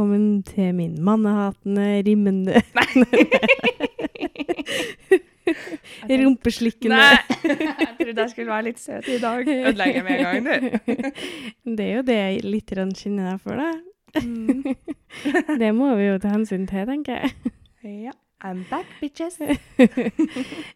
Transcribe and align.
Velkommen 0.00 0.42
til 0.42 0.74
min 0.74 0.94
mannehatende, 1.04 2.02
rimmende 2.06 2.52
Rumpeslikkende 6.22 6.96
Nei, 6.96 7.18
jeg 7.82 7.90
trodde 7.98 8.22
jeg 8.22 8.30
skulle 8.30 8.48
være 8.48 8.64
litt 8.70 8.80
søt 8.80 9.10
i 9.12 9.18
dag. 9.20 9.44
Ødelegger 9.44 10.06
med 10.06 10.14
en 10.14 10.24
gang, 10.24 10.40
du. 10.48 10.56
Det 11.76 11.84
er 11.84 11.92
jo 11.98 12.06
det 12.08 12.16
jeg 12.16 12.40
litt 12.46 12.72
kjenner 12.72 13.28
deg 13.28 13.44
for, 13.44 13.60
da. 13.60 13.68
Mm. 14.24 14.64
Det 15.60 15.70
må 15.76 15.92
vi 16.00 16.08
jo 16.08 16.16
ta 16.24 16.32
hensyn 16.32 16.64
til, 16.64 16.88
tenker 16.88 17.20
jeg. 17.20 17.54
Ja. 18.08 18.16
I'm 18.40 18.64
back, 18.70 18.88
bitches. 19.02 19.36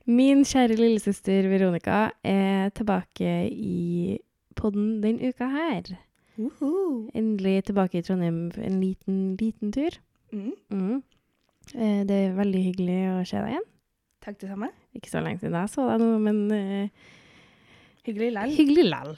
Min 0.04 0.44
kjære 0.44 0.76
lillesøster 0.76 1.48
Veronica 1.48 2.10
er 2.20 2.68
tilbake 2.76 3.48
i 3.48 4.18
podden 4.52 5.00
den 5.00 5.16
uka 5.24 5.48
her. 5.48 5.96
Uhu. 6.38 6.70
Endelig 7.14 7.64
tilbake 7.68 8.00
i 8.00 8.02
Trondheim 8.06 8.48
en 8.58 8.80
liten, 8.82 9.18
liten 9.40 9.70
tur. 9.74 9.98
Mm. 10.34 10.52
Mm. 10.72 10.96
Eh, 11.74 12.00
Det 12.08 12.16
er 12.24 12.34
veldig 12.38 12.62
hyggelig 12.68 12.98
å 13.12 13.20
se 13.28 13.38
deg 13.38 13.52
igjen. 13.54 13.68
Takk 14.24 14.38
det 14.40 14.48
samme. 14.50 14.70
Ikke 14.96 15.10
så 15.12 15.20
lenge 15.22 15.40
siden 15.42 15.54
jeg 15.60 15.70
så 15.74 15.84
deg 15.90 16.00
nå, 16.02 16.08
men 16.24 16.40
eh, 16.56 16.88
Hyggelig 18.04 18.32
lell. 18.34 18.50
hyggelig 18.52 18.84
lell. 18.90 19.14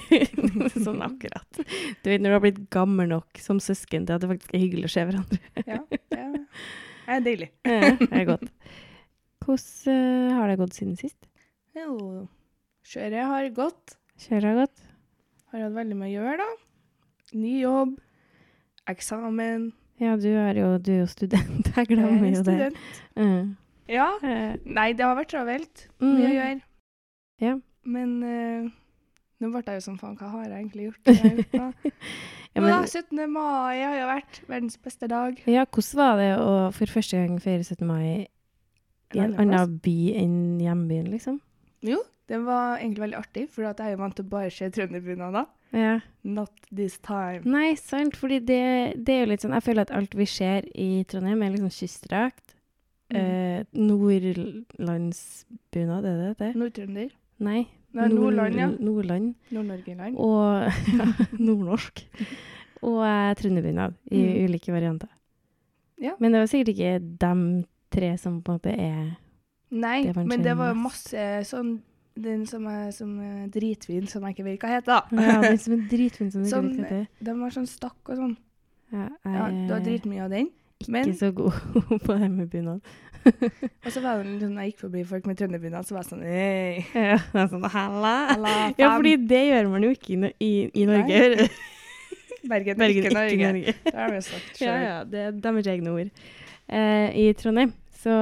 sånn 0.86 1.02
akkurat. 1.04 1.58
Du 1.60 2.08
vet 2.08 2.22
når 2.22 2.30
du 2.30 2.36
har 2.36 2.44
blitt 2.46 2.62
gammel 2.72 3.10
nok 3.10 3.40
som 3.42 3.58
søsken 3.60 4.06
til 4.08 4.16
at 4.16 4.22
det 4.24 4.30
faktisk 4.30 4.54
er 4.56 4.62
hyggelig 4.62 4.88
å 4.88 4.92
se 4.94 5.04
hverandre. 5.08 5.40
Ja, 5.66 5.80
det 5.90 6.20
er- 6.22 7.22
deilig. 7.26 7.50
Ja, 7.68 7.92
det 8.00 8.08
er 8.22 8.24
godt. 8.30 8.48
Hvordan 9.44 9.92
eh, 9.92 10.32
har 10.38 10.48
det 10.50 10.56
gått 10.62 10.74
siden 10.78 10.96
sist? 10.98 11.28
Jo, 11.76 12.24
kjøret 12.88 13.28
har 13.28 13.50
gått. 13.56 13.96
Kjøret 14.24 14.48
har 14.48 14.60
gått? 14.64 14.80
Har 15.52 15.66
hatt 15.66 15.76
veldig 15.76 15.98
mye 15.98 16.10
å 16.10 16.14
gjøre, 16.14 16.36
da. 16.42 17.36
Ny 17.36 17.52
jobb. 17.60 17.92
Eksamen. 18.90 19.68
Ja, 20.02 20.16
du 20.20 20.28
er 20.28 20.58
jo, 20.58 20.72
du 20.78 20.90
er 20.92 21.02
jo 21.04 21.10
student. 21.10 21.70
Jeg 21.76 21.90
glemmer 21.92 22.26
er 22.28 22.34
jo 22.34 22.42
det. 22.46 22.72
Mm. 23.16 23.54
Ja. 23.90 24.08
Eh, 24.22 24.56
Nei, 24.64 24.90
det 24.98 25.06
har 25.06 25.16
vært 25.18 25.32
travelt. 25.32 25.86
Mye 26.02 26.10
å 26.10 26.26
mm. 26.26 26.34
gjøre. 26.36 26.58
Ja. 27.42 27.54
Men 27.86 28.16
uh, 28.26 28.74
nå 29.42 29.50
ble 29.52 29.62
jeg 29.66 29.78
jo 29.78 29.84
sånn 29.84 29.98
faen, 30.00 30.16
hva 30.18 30.30
har 30.32 30.46
jeg 30.48 30.64
egentlig 30.64 30.90
gjort? 30.90 31.10
Ja, 32.56 32.62
Men, 32.62 32.70
men, 32.72 32.86
17. 32.88 33.18
mai 33.28 33.82
har 33.82 33.94
jo 33.98 34.04
vært 34.08 34.38
verdens 34.48 34.78
beste 34.80 35.10
dag. 35.12 35.36
ja, 35.44 35.66
hvordan 35.68 35.98
var 35.98 36.14
det 36.16 36.28
å 36.40 36.52
for 36.72 36.88
første 36.88 37.18
gang 37.20 37.34
feire 37.44 37.60
17. 37.60 37.82
mai 37.84 38.06
i 39.12 39.20
en 39.20 39.34
annen 39.36 39.74
by 39.84 39.96
enn 40.16 40.38
hjembyen, 40.64 41.10
liksom? 41.12 41.36
Jo, 41.84 41.98
det 42.28 42.38
var 42.44 42.78
egentlig 42.80 43.02
veldig 43.04 43.18
artig, 43.18 43.44
for 43.52 43.62
jeg 43.62 43.74
er 43.78 43.90
jo 43.94 44.00
vant 44.02 44.16
til 44.18 44.24
å 44.26 44.28
bare 44.32 44.50
se 44.50 44.68
trønderbunader. 44.74 45.46
Ja. 45.76 45.96
Not 46.24 46.52
this 46.74 46.98
time. 47.04 47.42
Nei, 47.44 47.74
sant, 47.78 48.16
fordi 48.16 48.38
det, 48.48 48.60
det 49.06 49.14
er 49.14 49.20
jo 49.24 49.30
litt 49.32 49.42
sånn 49.44 49.52
Jeg 49.56 49.64
føler 49.66 49.82
at 49.86 49.90
alt 49.94 50.14
vi 50.16 50.26
ser 50.30 50.66
i 50.74 51.04
Trondheim, 51.10 51.42
er 51.42 51.50
liksom 51.54 51.70
kystdrakt. 51.74 52.54
Mm. 53.12 53.16
Eh, 53.20 53.64
Nordlandsbunad, 54.76 56.04
er 56.04 56.16
det 56.22 56.38
det? 56.40 56.50
Nordtrønder. 56.58 57.10
Nei. 57.46 57.66
Nei, 57.96 58.08
Nordland, 58.12 58.54
ja. 58.58 58.66
Nordland. 58.82 59.34
Nord-Norge-land. 59.54 60.16
Og 60.20 60.66
ja, 60.98 61.06
nordnorsk. 61.46 62.02
Og 62.84 62.98
eh, 63.06 63.34
trønderbunad 63.38 63.94
i 64.10 64.22
Mm. 64.22 64.44
ulike 64.50 64.72
varianter. 64.74 65.08
Ja. 66.02 66.12
Men 66.20 66.32
det 66.32 66.40
var 66.42 66.46
sikkert 66.50 66.74
ikke 66.74 66.98
dem 67.22 67.64
tre 67.90 68.16
som 68.20 68.42
på 68.42 68.52
en 68.52 68.58
måte 68.58 68.74
er 68.76 69.14
Nei, 69.70 70.02
det 70.04 70.26
men 70.28 70.42
det 70.44 70.52
var 70.56 70.74
masse 70.78 71.22
sånn 71.48 71.78
Den 72.16 72.46
som 72.48 72.64
er 72.70 72.90
som 72.96 73.10
er 73.20 73.46
dritvin, 73.52 74.06
som 74.08 74.22
jeg 74.24 74.36
ikke 74.36 74.44
vet 74.46 74.62
hva 74.64 74.70
heter. 74.72 75.10
Ja, 75.12 75.40
den 75.44 75.58
som 75.60 75.74
er 75.76 75.82
dritfin 75.92 76.30
som 76.32 76.44
du 76.44 76.48
Sånn, 76.48 76.70
ikke 76.72 76.82
vet 76.82 76.90
hva 76.92 77.00
heter. 77.02 77.24
De 77.28 77.34
var 77.42 77.50
sånn 77.56 77.66
stakk 77.68 78.08
og 78.12 78.16
sånn. 78.22 78.36
Ja, 78.94 79.08
jeg 79.26 79.34
ja, 79.34 79.48
du 79.66 79.74
har 79.74 79.82
dritmye 79.84 80.22
av 80.24 80.30
den. 80.32 80.48
ikke 80.80 80.92
men- 80.94 81.12
så 81.18 81.28
god 81.34 81.52
på 82.06 82.16
det 82.20 82.30
med 82.30 82.48
bunad. 82.52 82.80
Og 83.26 83.90
så 83.90 84.00
var 84.04 84.22
det 84.22 84.36
sånn, 84.40 84.52
når 84.54 84.62
jeg 84.62 84.70
gikk 84.72 84.80
forbi 84.84 85.00
folk 85.04 85.24
med 85.26 85.36
trønderbunad, 85.40 85.84
så 85.88 85.96
var 85.96 86.04
jeg 86.04 86.10
sånn 86.12 86.22
Hei, 86.22 86.84
Ja, 86.94 87.16
det 87.32 87.40
er 87.42 87.48
sånn, 87.50 87.64
halla. 87.72 88.12
halla, 88.30 88.52
Ja, 88.78 88.92
fordi 88.94 89.16
det 89.26 89.40
gjør 89.48 89.70
man 89.72 89.82
jo 89.82 89.90
ikke 89.96 90.12
i, 90.14 90.30
i, 90.46 90.50
i 90.70 90.84
Norge. 90.86 91.48
Bergen, 92.46 92.78
Bergen, 92.78 93.02
ikke 93.02 93.14
Norge. 93.16 93.48
Norge. 93.50 93.74
Det 93.82 93.94
har 93.98 94.12
vi 94.14 94.20
sagt 94.22 94.60
Ja, 94.62 94.76
ja, 94.84 94.96
det 95.04 95.24
er 95.26 95.32
deres 95.42 95.66
egne 95.74 95.90
ord. 95.96 96.10
Eh, 96.70 97.08
I 97.18 97.32
Trondheim 97.38 97.72
så, 97.98 98.14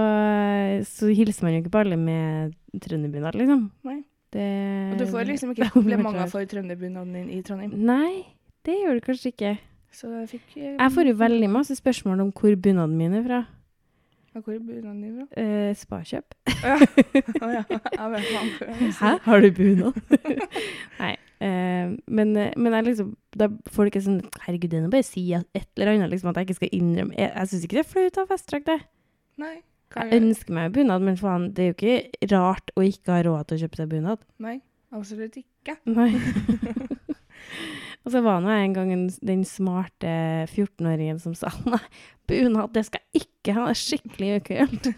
så 0.88 1.12
hilser 1.12 1.44
man 1.44 1.52
jo 1.58 1.62
ikke 1.62 1.74
på 1.76 1.82
alle 1.84 1.98
med 2.00 2.54
trønderbunad, 2.82 3.38
liksom. 3.38 3.68
Nei. 3.86 4.00
Det, 4.34 4.44
Og 4.92 4.98
du 4.98 5.06
får 5.12 5.28
liksom 5.28 5.50
ikke 5.54 5.68
er 5.68 5.74
komplimenter 5.74 6.30
for 6.32 6.46
trønderbunaden 6.50 7.12
din 7.14 7.28
i 7.30 7.42
Trondheim. 7.46 7.74
Nei, 7.86 8.24
det 8.66 8.78
gjør 8.80 8.98
du 8.98 9.04
kanskje 9.06 9.30
ikke. 9.34 9.52
Så 9.94 10.10
jeg 10.10 10.30
fikk 10.32 10.56
eh, 10.58 10.72
Jeg 10.74 10.94
får 10.94 11.10
jo 11.12 11.18
veldig 11.20 11.50
masse 11.54 11.76
spørsmål 11.78 12.24
om 12.24 12.32
hvor 12.34 12.56
bunaden 12.58 12.96
min 12.98 13.14
er 13.14 13.22
fra. 13.26 13.44
Ja, 14.34 14.40
Hvor 14.40 14.56
er 14.56 14.58
bunaden 14.58 15.02
din 15.02 15.20
fra? 15.20 15.42
Eh, 15.42 15.74
Spakjøp. 15.78 16.34
Å 16.50 17.50
ja. 17.52 17.62
Ja. 17.94 18.08
Hæ, 18.98 19.12
har 19.22 19.44
du 19.44 19.50
bunad? 19.54 20.00
Nei. 21.02 21.12
Eh, 21.44 21.92
men, 22.06 22.32
eh, 22.36 22.50
men 22.56 22.74
jeg 22.74 22.88
liksom, 22.88 23.12
da 23.36 23.48
folk 23.74 23.94
er 23.98 24.02
sånn 24.02 24.20
Herregud, 24.46 24.70
det 24.72 24.78
er 24.78 24.84
nå 24.84 24.90
bare 24.90 25.04
å 25.04 25.06
si 25.06 25.24
et 25.34 25.66
eller 25.76 25.92
annet, 25.92 26.10
liksom, 26.12 26.30
at 26.30 26.38
jeg 26.40 26.48
ikke 26.48 26.58
skal 26.60 26.74
innrømme 26.78 27.16
Jeg, 27.18 27.30
jeg 27.34 27.50
syns 27.50 27.64
ikke 27.66 27.76
det 27.78 27.82
er 27.84 27.88
flaut 27.90 28.18
å 28.18 28.24
ha 28.24 28.30
festdrakt, 28.30 28.68
det. 28.70 28.76
Nei. 29.42 29.56
Jeg 29.94 30.10
er- 30.10 30.20
ønsker 30.20 30.54
meg 30.56 30.72
bunad, 30.74 31.02
men 31.06 31.16
faen, 31.20 31.48
det 31.54 31.62
er 31.64 31.72
jo 31.72 31.76
ikke 31.78 32.30
rart 32.34 32.70
å 32.76 32.84
ikke 32.86 33.12
ha 33.14 33.22
råd 33.26 33.46
til 33.48 33.56
å 33.58 33.62
kjøpe 33.64 33.80
seg 33.80 33.88
bunad. 33.92 34.24
Nei, 34.42 34.56
absolutt 34.92 35.36
ikke. 35.40 35.76
Nei. 35.86 36.10
Og 38.04 38.12
så 38.12 38.20
var 38.20 38.42
nå 38.44 38.50
jeg 38.52 38.66
en 38.68 38.74
gang 38.76 38.90
den 39.24 39.44
smarte 39.48 40.10
14-åringen 40.52 41.20
som 41.22 41.32
sa 41.38 41.48
nei, 41.64 41.80
bunad, 42.28 42.72
det 42.74 42.82
skal 42.90 43.00
jeg 43.14 43.24
ikke 43.24 43.54
ha, 43.56 43.64
det 43.70 43.72
er 43.72 43.80
skikkelig 43.80 44.30
ukult. 44.42 44.90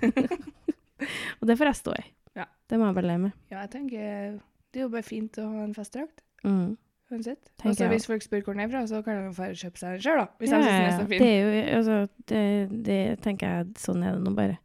og 1.39 1.47
det 1.47 1.57
får 1.61 1.71
jeg 1.71 1.79
stå 1.83 1.95
i. 2.01 2.03
Ja. 2.41 2.49
Det 2.67 2.81
må 2.81 2.89
jeg 2.89 2.97
bare 2.99 3.11
leve 3.13 3.23
med. 3.29 3.37
Ja, 3.53 3.61
jeg 3.63 3.71
tenker 3.77 4.41
det 4.75 4.83
er 4.83 4.85
jo 4.89 4.91
bare 4.93 5.07
fint 5.07 5.39
å 5.41 5.47
ha 5.53 5.63
en 5.65 5.77
festdrakt. 5.77 6.25
Mm. 6.45 6.75
Uansett. 7.15 7.53
Hvis 7.63 8.09
folk 8.11 8.25
spør 8.27 8.43
hvor 8.43 8.57
den 8.59 8.65
er 8.67 8.71
fra, 8.73 8.83
så 8.91 8.99
kan 9.07 9.15
de 9.21 9.29
bare 9.29 9.37
få 9.37 9.47
kjøpe 9.63 9.79
seg 9.79 9.95
den 9.95 10.03
sjøl, 10.03 10.19
da. 10.19 10.27
Hvis 10.43 10.51
Ja, 10.51 10.59
de 10.59 10.67
syns 10.67 10.75
den 10.75 10.87
er 10.91 10.97
så 10.99 11.07
Det 11.13 11.29
er 11.31 11.37
jo, 11.39 11.61
altså, 11.79 11.99
det, 12.33 12.43
det 12.89 12.99
tenker 13.23 13.53
jeg, 13.55 13.69
sånn 13.79 14.03
er 14.03 14.17
det 14.19 14.25
nå 14.27 14.35
bare. 14.35 14.59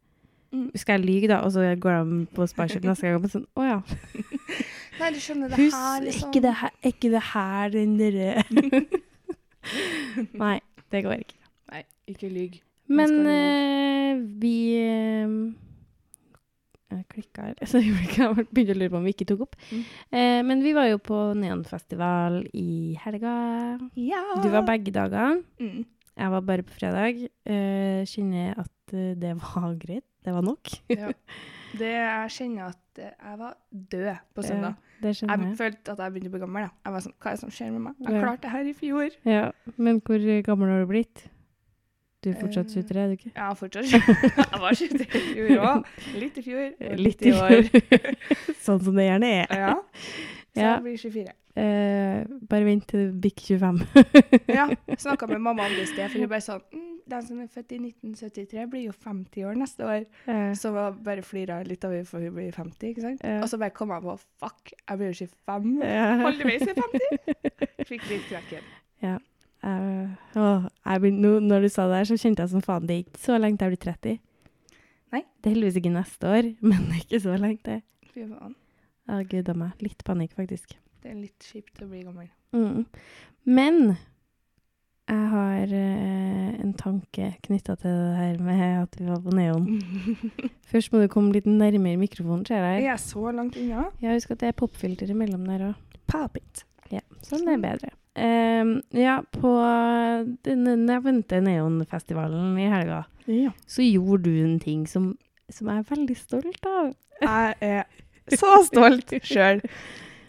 Mm. 0.52 0.66
Skal 0.76 1.00
jeg 1.00 1.08
lyge 1.08 1.28
da, 1.30 1.38
og 1.46 1.52
så 1.54 1.64
går 1.80 2.02
de 2.04 2.16
på 2.36 2.46
Sparkjøp 2.50 2.84
neste 2.84 3.08
gang 3.08 3.22
og 3.22 3.30
sånn, 3.32 3.46
å 3.56 3.64
ja, 3.64 3.78
Nei, 5.00 5.08
du 5.14 5.20
skjønner 5.22 5.48
det 5.48 5.56
Husk, 5.56 5.76
her, 5.78 5.94
er 5.96 6.04
liksom. 6.04 6.28
ikke 6.28 6.42
det 6.44 6.52
her, 6.60 6.74
er 6.82 6.92
ikke 6.92 7.10
det 7.14 7.22
her 7.30 7.72
den 7.72 7.94
derre 7.96 8.44
Nei, 10.42 10.58
det 10.92 11.02
går 11.06 11.22
ikke. 11.22 11.38
Nei, 11.72 11.82
ikke 12.12 12.28
lyg. 12.28 12.58
Men 12.92 13.14
eh, 13.30 14.20
vi 14.42 14.56
uh, 14.82 15.36
Jeg 16.92 17.06
klikka 17.14 17.46
her 17.48 17.62
så 17.70 17.80
jeg 17.80 17.94
begynte 17.96 18.74
å 18.74 18.78
lure 18.80 18.92
på 18.92 19.00
om 19.00 19.08
vi 19.08 19.14
ikke 19.16 19.28
tok 19.32 19.46
opp. 19.46 19.56
Mm. 19.70 19.82
Uh, 20.12 20.40
men 20.50 20.66
vi 20.66 20.76
var 20.76 20.90
jo 20.90 21.00
på 21.00 21.24
Neonfestival 21.38 22.42
i 22.52 22.98
helga. 23.06 23.34
Ja! 23.96 24.22
Du 24.42 24.50
var 24.52 24.68
begge 24.68 24.92
dagene. 24.92 25.40
Mm. 25.62 25.86
Jeg 26.12 26.36
var 26.36 26.44
bare 26.44 26.66
på 26.66 26.76
fredag. 26.76 27.24
Uh, 27.48 28.02
kjenner 28.04 28.58
at 28.66 28.72
det 28.92 29.36
var 29.40 29.78
greit. 29.80 30.04
Det 30.24 30.32
var 30.36 30.42
nok. 30.46 30.70
Ja. 30.92 31.10
Det 31.72 31.88
jeg 31.88 32.32
kjenner 32.34 32.66
at 32.68 32.98
eh, 33.00 33.12
jeg 33.16 33.38
var 33.40 33.54
død 33.72 34.16
på 34.36 34.42
søndag. 34.44 34.74
Ja, 35.00 35.08
Jeg 35.08 35.16
jeg. 35.24 35.54
følte 35.56 35.92
at 35.94 35.98
jeg 36.04 36.12
begynte 36.12 36.28
å 36.28 36.32
bli 36.34 36.40
gammel. 36.42 36.66
da. 36.66 36.70
Jeg 36.84 36.92
var 36.92 37.00
sånn, 37.06 37.14
Hva 37.18 37.30
er 37.30 37.32
det 37.38 37.40
som 37.40 37.50
skjer 37.56 37.70
med 37.72 37.80
meg? 37.86 37.94
Jeg 38.04 38.12
Ja. 38.12 38.20
klarte 38.22 38.42
det 38.44 38.50
her 38.52 38.68
i 38.68 38.74
fjor. 38.76 39.16
Ja, 39.24 39.44
men 39.78 40.00
hvor 40.04 40.26
gammel 40.44 40.68
har 40.68 40.80
du 40.84 40.86
blitt? 40.92 41.24
Du 42.22 42.28
er 42.30 42.34
fortsatt 42.38 42.68
Eh, 42.76 42.82
23, 42.84 43.00
er 43.00 43.06
du 43.08 43.16
ikke? 43.16 43.32
Ja, 43.34 43.48
fortsatt. 43.54 43.88
jeg 44.52 44.60
var 44.60 44.76
23 44.78 45.16
i 45.16 45.32
fjor 45.32 45.64
òg. 45.64 45.88
Litt 46.20 46.36
i 46.38 46.42
fjor. 46.44 46.68
og 46.92 47.00
Litt 47.00 47.22
i 47.26 47.32
år. 47.32 47.72
sånn 48.68 48.84
som 48.84 48.94
det 48.94 49.08
gjerne 49.08 49.32
er. 49.40 49.56
Ja. 49.64 49.74
Så 50.54 50.60
Ja. 50.60 50.74
jeg 50.76 50.82
blir 50.84 50.96
24. 50.98 51.32
Eh, 51.54 52.24
bare 52.48 52.64
vent 52.64 52.86
til 52.88 53.10
du 53.12 53.18
bikker 53.20 53.58
25. 53.58 53.82
Ja. 54.58 54.66
Snakka 54.96 55.26
med 55.28 55.40
mamma 55.40 55.66
om 55.66 55.74
det 55.76 55.82
i 55.84 55.86
sted, 55.92 56.08
for 56.10 56.18
hun 56.18 56.28
bare 56.28 56.40
sånn 56.44 56.62
mm, 56.72 56.88
Den 57.12 57.22
som 57.26 57.40
er 57.42 57.48
født 57.50 57.72
i 57.74 57.78
1973, 57.82 58.66
blir 58.70 58.84
jo 58.86 58.92
50 58.92 59.44
år 59.48 59.56
neste 59.58 59.82
år. 59.84 60.04
Eh, 60.30 60.52
Så 60.54 60.70
var 60.72 60.92
bare 60.92 61.22
flira 61.26 61.58
litt 61.66 61.84
av 61.84 61.90
henne, 61.92 62.06
for 62.06 62.20
hun 62.20 62.32
blir 62.36 62.52
50, 62.54 62.92
ikke 62.92 63.02
sant? 63.02 63.24
Eh. 63.24 63.40
Og 63.42 63.48
så 63.50 63.58
bare 63.58 63.74
kom 63.74 63.90
jeg 63.90 64.02
på 64.06 64.14
fuck, 64.40 64.72
jeg 64.88 64.98
blir 64.98 65.10
jo 65.12 65.26
25. 65.26 65.82
Ja. 65.82 66.06
Heldigvis 66.26 66.62
er 66.62 66.72
jeg 66.72 66.78
50. 66.78 67.86
Fikk 67.90 68.08
litt 68.08 68.28
kvekken. 68.30 68.70
Ja. 69.02 69.18
åh, 69.64 70.68
jeg 70.86 71.00
begyn- 71.02 71.20
nå, 71.20 71.32
når 71.42 71.60
du 71.66 71.68
sa 71.68 71.88
det 71.88 71.96
her, 72.00 72.04
så 72.12 72.16
kjente 72.22 72.42
jeg 72.46 72.50
som 72.54 72.62
faen, 72.64 72.86
det 72.86 73.00
ikke 73.06 73.18
så 73.26 73.36
lenge 73.38 73.58
til 73.58 73.68
jeg 73.68 73.76
blir 73.76 73.84
30. 73.92 74.18
Nei. 75.12 75.22
Det 75.42 75.50
er 75.50 75.54
heldigvis 75.56 75.76
ikke 75.82 75.92
neste 75.98 76.24
år, 76.38 76.48
men 76.62 76.88
det 76.88 77.02
ikke 77.04 77.20
så 77.26 77.36
lenge 77.38 77.60
til. 77.66 77.82
Fy 78.14 78.24
faen. 78.30 78.54
Gud 79.28 79.48
a 79.52 79.54
meg. 79.58 79.74
Litt 79.84 80.02
panikk, 80.06 80.34
faktisk. 80.38 80.74
Det 81.02 81.10
er 81.12 81.18
litt 81.18 81.44
kjipt 81.50 81.82
å 81.82 81.88
bli 81.90 82.02
gammel. 82.06 82.28
Mm. 82.54 82.84
Men 83.48 83.78
jeg 85.10 85.28
har 85.32 85.72
eh, 85.76 86.50
en 86.62 86.72
tanke 86.78 87.32
knytta 87.44 87.74
til 87.80 87.90
det 87.90 88.12
her 88.16 88.36
med 88.44 88.62
at 88.84 88.98
vi 89.00 89.08
var 89.08 89.22
på 89.24 89.34
Neon. 89.34 89.66
Først 90.70 90.92
må 90.94 91.02
du 91.02 91.08
komme 91.12 91.34
litt 91.34 91.48
nærmere 91.50 91.98
mikrofonen, 92.00 92.44
ser 92.48 92.62
jeg. 92.62 92.84
jeg. 92.84 92.92
er 92.94 93.02
så 93.02 93.32
langt 93.34 93.58
unna? 93.60 93.88
Ja, 94.04 94.14
husk 94.14 94.30
at 94.36 94.44
det 94.44 94.52
er 94.52 94.60
popfilter 94.62 95.10
imellom 95.12 95.44
der 95.50 95.66
òg. 95.72 95.98
Pop 96.12 96.38
it. 96.38 96.62
Ja, 96.92 97.02
sånn 97.26 97.48
er 97.50 97.60
bedre. 97.60 97.90
Um, 98.12 98.74
ja, 98.92 99.18
på 99.32 99.50
den 100.44 100.66
nevnte 100.86 101.38
Neonfestivalen 101.40 102.58
i 102.60 102.66
helga, 102.68 103.02
Ja. 103.26 103.50
så 103.66 103.82
gjorde 103.86 104.26
du 104.28 104.42
en 104.44 104.58
ting 104.60 104.82
som, 104.90 105.14
som 105.48 105.70
jeg 105.72 105.80
er 105.80 105.88
veldig 105.88 106.16
stolt 106.20 106.68
av. 106.68 106.90
Jeg 107.22 107.54
er 107.64 108.01
så 108.30 108.52
stolt 108.68 109.12
sjøl. 109.26 109.60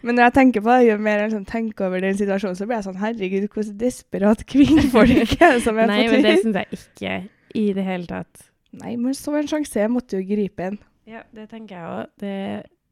Men 0.04 0.18
når 0.18 0.26
jeg 0.26 0.34
tenker 0.36 0.60
på 0.60 0.68
det, 0.74 0.88
jo 0.90 0.96
mer 1.00 1.18
jeg 1.22 1.30
liksom 1.30 1.44
tenker 1.48 1.86
over 1.86 2.00
den 2.04 2.16
situasjonen, 2.18 2.56
så 2.58 2.66
blir 2.68 2.76
jeg 2.76 2.84
sånn 2.88 2.98
Herregud, 3.00 3.46
hvordan 3.54 3.78
desperat 3.80 4.42
kvinnfolk 4.50 5.36
er 5.40 5.54
det 5.56 5.62
som 5.64 5.78
er 5.80 5.88
Nei, 5.88 6.02
på 6.06 6.12
men 6.12 6.26
det 6.26 6.34
tur? 6.34 6.42
syns 6.42 6.58
jeg 6.60 6.80
ikke 6.80 7.14
i 7.54 7.72
det 7.72 7.84
hele 7.86 8.06
tatt. 8.10 8.44
Nei, 8.82 8.96
men 9.00 9.14
så 9.16 9.32
en 9.38 9.48
sjanse, 9.48 9.78
jeg 9.80 9.90
måtte 9.94 10.18
jo 10.18 10.26
gripe 10.28 10.66
en. 10.66 10.78
Ja, 11.08 11.22
det 11.32 11.48
tenker 11.54 11.76
jeg 11.78 11.88
òg. 11.94 12.12
Det 12.20 12.34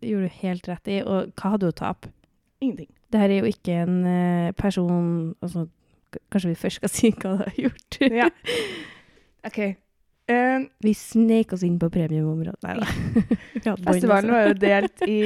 gjorde 0.08 0.28
du 0.30 0.40
helt 0.40 0.68
rett 0.70 0.88
i. 0.88 0.98
Og 1.02 1.32
hva 1.36 1.52
hadde 1.56 1.66
du 1.66 1.72
å 1.72 1.76
tape? 1.82 2.10
Ingenting. 2.62 2.88
Det 3.12 3.20
her 3.20 3.32
er 3.34 3.42
jo 3.42 3.50
ikke 3.50 3.74
en 3.82 3.96
eh, 4.08 4.52
person 4.56 5.34
altså, 5.42 5.66
k- 6.14 6.20
Kanskje 6.32 6.52
vi 6.54 6.60
først 6.62 6.78
skal 6.80 6.92
si 6.94 7.10
hva 7.12 7.32
du 7.34 7.42
har 7.42 7.58
gjort? 7.66 7.98
Ja. 8.08 8.28
OK. 9.48 9.58
Eh, 10.32 10.64
Vi 10.86 10.94
snek 10.98 11.52
oss 11.56 11.64
inn 11.66 11.78
på 11.82 11.90
premiumområdet. 11.92 12.62
Nei 12.64 12.76
da. 12.80 12.86
Festivalen 13.86 14.30
altså. 14.30 14.32
var 14.32 14.48
jo 14.48 14.56
delt 14.62 15.04
i 15.08 15.18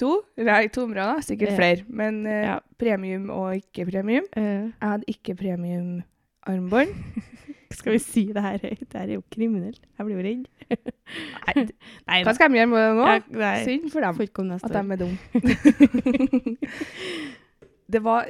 to, 0.00 0.12
nei, 0.40 0.62
to 0.72 0.86
områder, 0.86 1.20
sikkert 1.26 1.56
flere. 1.58 1.84
Men 1.88 2.22
uh, 2.26 2.36
Ja. 2.46 2.56
premium 2.80 3.28
og 3.34 3.58
ikke 3.58 3.88
premium. 3.90 4.24
Uh. 4.36 4.70
Jeg 4.70 4.86
hadde 4.86 5.10
ikke 5.12 5.36
premium-armbånd. 5.42 6.94
skal 7.78 7.94
vi 7.94 8.00
si 8.02 8.24
det 8.34 8.42
her 8.42 8.58
høyt? 8.62 8.86
Det 8.86 8.96
her 8.98 9.06
er 9.08 9.18
jo 9.18 9.22
kriminelt. 9.30 9.82
Jeg 9.98 10.06
blir 10.06 10.16
jo 10.16 10.24
redd. 10.26 10.48
Nei, 10.70 11.66
Nei 12.08 12.22
hva 12.26 12.34
skal 12.36 12.50
de 12.50 12.58
gjøre 12.58 12.70
med 12.70 12.80
det 12.82 12.94
nå? 12.98 13.42
Ja. 13.42 13.52
Synd 13.66 13.90
for 13.92 14.06
dem. 14.06 14.14
At 14.56 14.74
de 14.74 14.80
er 14.80 15.00
dumme. 15.04 16.56
det 17.94 18.02
var 18.04 18.26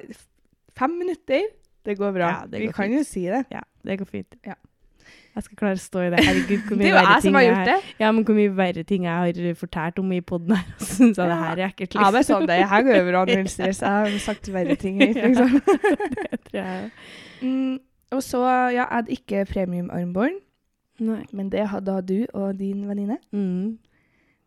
fem 0.76 0.98
minutter. 1.00 1.48
Det 1.84 1.96
går 1.96 2.12
bra. 2.12 2.28
Ja, 2.28 2.46
det 2.50 2.60
Vi 2.60 2.68
kan 2.72 2.90
fint. 2.90 2.98
jo 2.98 3.04
si 3.08 3.24
det. 3.32 3.44
Ja, 3.52 3.62
det 3.84 3.98
går 4.02 4.08
fint. 4.10 4.36
Ja. 4.46 4.56
Jeg 5.30 5.44
skal 5.46 5.58
klare 5.60 5.78
å 5.78 5.80
stå 5.80 6.00
i 6.02 6.08
det. 6.10 6.22
Herregud, 6.26 6.62
hvor 6.66 6.76
Det 6.80 6.84
mye 6.84 6.90
er 6.90 6.96
verre 6.98 7.14
ting 7.20 7.28
som 7.28 7.36
har 7.38 7.44
jeg 7.44 7.52
gjort 7.52 7.68
det. 7.70 7.94
Ja, 8.02 8.10
men 8.12 8.24
hvor 8.26 8.36
mye 8.38 8.54
verre 8.56 8.82
ting 8.88 9.04
jeg 9.06 9.36
har 9.40 9.58
fortalt 9.60 10.00
om 10.02 10.12
i 10.12 10.20
poden 10.26 10.56
her. 10.56 10.72
Og 10.74 10.86
syns 10.88 11.20
jeg 11.20 11.30
det 11.30 11.36
her 11.42 11.52
er 11.52 11.66
ekkelt. 11.68 11.86
liksom. 11.94 12.02
Ja, 12.02 12.10
men 12.16 12.26
sånn, 12.26 12.48
det 12.50 12.56
her 12.72 12.86
går 12.88 12.98
over 13.02 13.18
all 13.20 13.50
stress. 13.52 13.82
Jeg 13.84 13.90
har 13.90 14.18
sagt 14.24 14.50
verre 14.54 14.76
ting 14.80 14.98
høyt, 15.04 15.20
liksom. 15.20 15.60
det 15.60 16.40
tror 16.48 16.58
jeg. 16.62 16.90
Mm, 17.42 17.76
og 18.10 18.24
så, 18.26 18.42
ja, 18.46 18.64
jeg 18.80 18.88
hadde 18.90 19.14
ikke 19.14 19.44
premiumarmbånd, 19.52 20.40
Nei. 21.06 21.22
men 21.32 21.52
det 21.54 21.68
hadde 21.70 21.94
du 22.08 22.18
og 22.34 22.58
din 22.58 22.82
venninne. 22.88 23.20
Mm. 23.30 23.78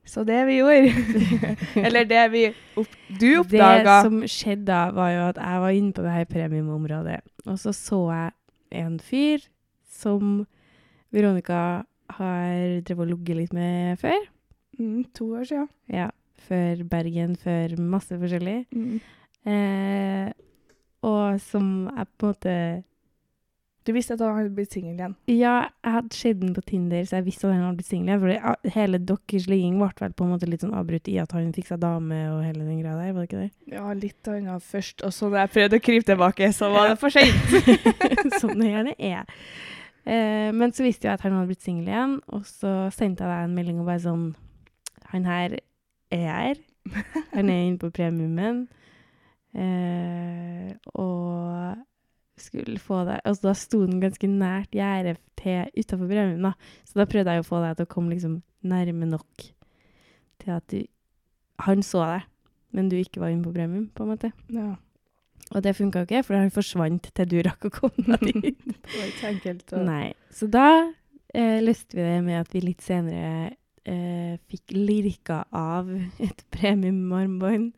Så 0.06 0.26
det 0.28 0.42
vi 0.50 0.58
gjorde, 0.60 0.92
eller 1.88 2.04
det 2.04 2.24
vi 2.34 2.42
opp, 2.76 2.96
du 3.08 3.30
oppdaga 3.40 4.02
Det 4.02 4.10
som 4.10 4.18
skjedde 4.28 4.66
da, 4.68 4.82
var 4.92 5.14
jo 5.14 5.22
at 5.30 5.38
jeg 5.40 5.62
var 5.64 5.78
inne 5.78 5.96
på 5.96 6.04
det 6.04 6.12
her 6.12 6.26
premiumområdet, 6.28 7.22
og 7.48 7.56
så 7.62 7.72
så 7.72 8.02
jeg 8.12 8.84
en 8.84 9.00
fyr 9.00 9.46
som 9.88 10.44
Veronica 11.14 11.60
har 12.18 12.80
drevet 12.86 13.06
og 13.06 13.12
ligget 13.14 13.38
litt 13.44 13.54
med 13.56 14.00
før. 14.02 14.26
mm, 14.80 15.04
To 15.18 15.32
år 15.40 15.46
siden. 15.50 15.68
Ja, 15.94 16.10
før 16.48 16.84
Bergen, 16.90 17.36
før 17.40 17.78
masse 17.80 18.18
forskjellig. 18.20 18.66
Mm. 18.74 18.98
Eh, 19.46 20.32
og 21.04 21.40
som 21.44 21.90
jeg 21.92 22.08
på 22.18 22.30
en 22.30 22.34
måte 22.34 22.84
Du 23.84 23.92
visste 23.92 24.14
at 24.16 24.22
han 24.24 24.38
hadde 24.38 24.54
blitt 24.56 24.72
singel 24.72 24.94
igjen. 24.96 25.16
Ja, 25.28 25.66
jeg 25.84 25.92
hadde 25.92 26.16
sett 26.16 26.38
den 26.40 26.54
på 26.56 26.62
Tinder, 26.64 27.02
så 27.04 27.18
jeg 27.18 27.26
visste 27.26 27.50
at 27.50 27.58
han 27.58 27.66
hadde 27.66 27.82
blitt 27.82 27.90
singel 27.90 28.14
igjen. 28.14 28.22
For 28.64 28.70
hele 28.78 29.00
deres 29.04 29.48
ligging 29.52 29.76
ble 29.82 29.90
vel 30.00 30.14
på 30.16 30.24
en 30.24 30.32
måte 30.32 30.48
litt 30.48 30.64
sånn 30.64 30.72
avbrutt 30.80 31.10
i 31.12 31.18
at 31.20 31.36
han 31.36 31.50
fikk 31.52 31.68
seg 31.68 31.82
dame 31.84 32.22
og 32.32 32.46
hele 32.48 32.64
den 32.64 32.80
greia 32.80 32.96
der, 32.96 33.12
var 33.12 33.26
det 33.26 33.28
ikke 33.28 33.42
det? 33.42 33.76
Ja, 33.76 33.90
litt 33.92 34.30
annet 34.32 34.64
først, 34.64 35.04
og 35.04 35.12
så 35.12 35.28
da 35.34 35.44
jeg 35.44 35.52
prøvde 35.58 35.82
å 35.82 35.84
krype 35.90 36.08
tilbake, 36.14 36.50
så 36.56 36.72
var 36.72 36.94
det 36.94 36.98
for 37.04 37.12
sent. 37.12 37.44
Sånn 38.40 38.64
det 38.64 38.72
gjerne 38.72 38.96
er. 39.04 39.28
Eh, 40.04 40.50
men 40.52 40.74
så 40.76 40.84
visste 40.84 41.08
jeg 41.08 41.16
at 41.16 41.24
han 41.24 41.36
hadde 41.38 41.48
blitt 41.52 41.64
singel 41.64 41.88
igjen, 41.88 42.18
og 42.36 42.44
så 42.48 42.74
sendte 42.92 43.24
jeg 43.24 43.32
deg 43.32 43.48
en 43.48 43.56
melding 43.56 43.80
og 43.80 43.88
bare 43.88 44.04
sånn 44.04 44.26
Han 45.14 45.28
her 45.30 45.58
er 46.12 46.26
her. 46.28 46.62
Han 47.36 47.50
er 47.50 47.68
inne 47.68 47.80
på 47.80 47.92
premiumen. 47.94 48.66
Eh, 49.54 50.74
og 50.98 51.78
skulle 52.42 52.82
få 52.82 53.04
deg 53.06 53.20
Altså, 53.22 53.46
da 53.46 53.54
sto 53.58 53.84
den 53.86 54.00
ganske 54.02 54.28
nært 54.28 54.74
gjerdet 54.74 55.20
til 55.38 55.70
utafor 55.78 56.10
premium, 56.10 56.48
da. 56.50 56.54
Så 56.88 56.98
da 56.98 57.06
prøvde 57.10 57.36
jeg 57.36 57.44
å 57.44 57.48
få 57.48 57.62
deg 57.62 57.78
til 57.78 57.88
å 57.88 57.94
komme 57.94 58.16
liksom 58.16 58.40
nærme 58.66 59.10
nok 59.12 59.46
til 60.42 60.56
at 60.56 60.66
du 60.72 60.82
Han 61.64 61.84
så 61.86 62.02
deg, 62.02 62.24
men 62.74 62.90
du 62.90 62.98
ikke 62.98 63.22
var 63.22 63.30
inne 63.30 63.46
på 63.46 63.54
premium, 63.54 63.86
på 63.94 64.04
en 64.04 64.10
måte. 64.10 64.32
Ja, 64.52 64.74
Og 65.54 65.64
det 65.64 65.76
funka 65.78 66.06
ikke, 66.08 66.24
for 66.26 66.40
han 66.40 66.54
forsvant 66.54 67.10
til 67.14 67.30
du 67.30 67.40
rakk 67.46 67.70
å 67.70 67.74
komme 67.74 68.18
deg 68.26 68.42
dit. 68.42 68.62
det 68.66 68.94
var 68.98 69.10
ikke 69.10 69.34
enkelt. 69.36 69.66
Og... 69.74 69.84
Nei. 69.90 70.06
Så 70.34 70.50
da 70.52 70.70
eh, 71.34 71.60
løste 71.64 72.00
vi 72.00 72.08
det 72.08 72.22
med 72.26 72.40
at 72.42 72.56
vi 72.56 72.64
litt 72.64 72.86
senere 72.86 73.54
eh, 73.86 74.40
fikk 74.50 74.74
lirka 74.78 75.44
av 75.54 75.92
et 75.94 76.48
premiumarmbånd. 76.56 77.74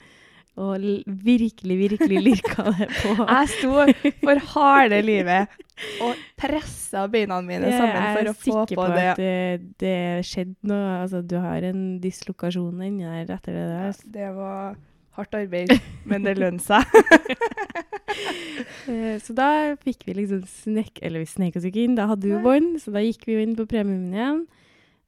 Og 0.56 0.84
virkelig, 1.04 1.76
virkelig 1.82 2.20
lirka 2.24 2.70
det 2.78 2.88
på. 3.02 3.12
Jeg 3.20 3.50
sto 3.58 3.74
for 4.22 4.44
harde 4.54 5.02
livet 5.04 5.52
og 6.00 6.22
pressa 6.40 7.04
beina 7.12 7.42
mine 7.44 7.68
sammen 7.74 8.06
for 8.16 8.30
å 8.32 8.36
få 8.40 8.62
på 8.70 8.70
det. 8.70 8.70
Jeg 8.70 8.70
er 8.70 8.70
sikker 8.72 8.80
på 8.80 8.86
at 8.88 9.20
det, 9.20 9.74
det 9.84 10.28
skjedde 10.30 10.72
noe. 10.72 10.94
Altså, 11.02 11.20
du 11.28 11.36
har 11.44 11.68
en 11.68 11.82
dislokasjon 12.00 12.86
inni 12.88 13.04
der 13.04 13.36
etter 13.36 13.60
det 13.60 13.66
Ja, 13.68 13.90
det 14.16 14.30
var 14.38 14.78
hardt 15.16 15.36
arbeid, 15.36 15.72
men 16.08 16.26
det 16.28 16.38
lønner 16.40 16.64
seg. 16.64 16.84
Eh, 18.92 19.16
Så 19.24 19.34
da 19.38 19.48
fikk 19.82 20.06
vi 20.08 20.14
liksom 20.20 20.44
snek... 20.50 21.00
Eller 21.06 21.24
vi 21.24 21.30
snek 21.30 21.56
oss 21.60 21.66
ikke 21.68 21.86
inn, 21.86 21.96
da 21.98 22.08
hadde 22.12 22.28
vi 22.28 22.34
jo 22.34 22.42
Nei. 22.42 22.46
bånd, 22.46 22.78
så 22.84 22.94
da 22.96 23.02
gikk 23.04 23.26
vi 23.28 23.38
jo 23.38 23.46
inn 23.46 23.56
på 23.58 23.66
premiumen 23.70 24.14
igjen. 24.16 24.44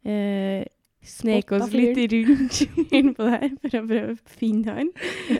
Eh, 0.07 0.63
snek 1.07 1.51
oss 1.55 1.71
litt 1.75 1.99
rundt 2.13 2.61
innpå 2.97 3.27
der 3.29 3.47
for 3.61 3.77
å 3.79 3.83
prøve 3.91 4.15
å 4.15 4.35
finne 4.39 4.75
han. 4.79 4.91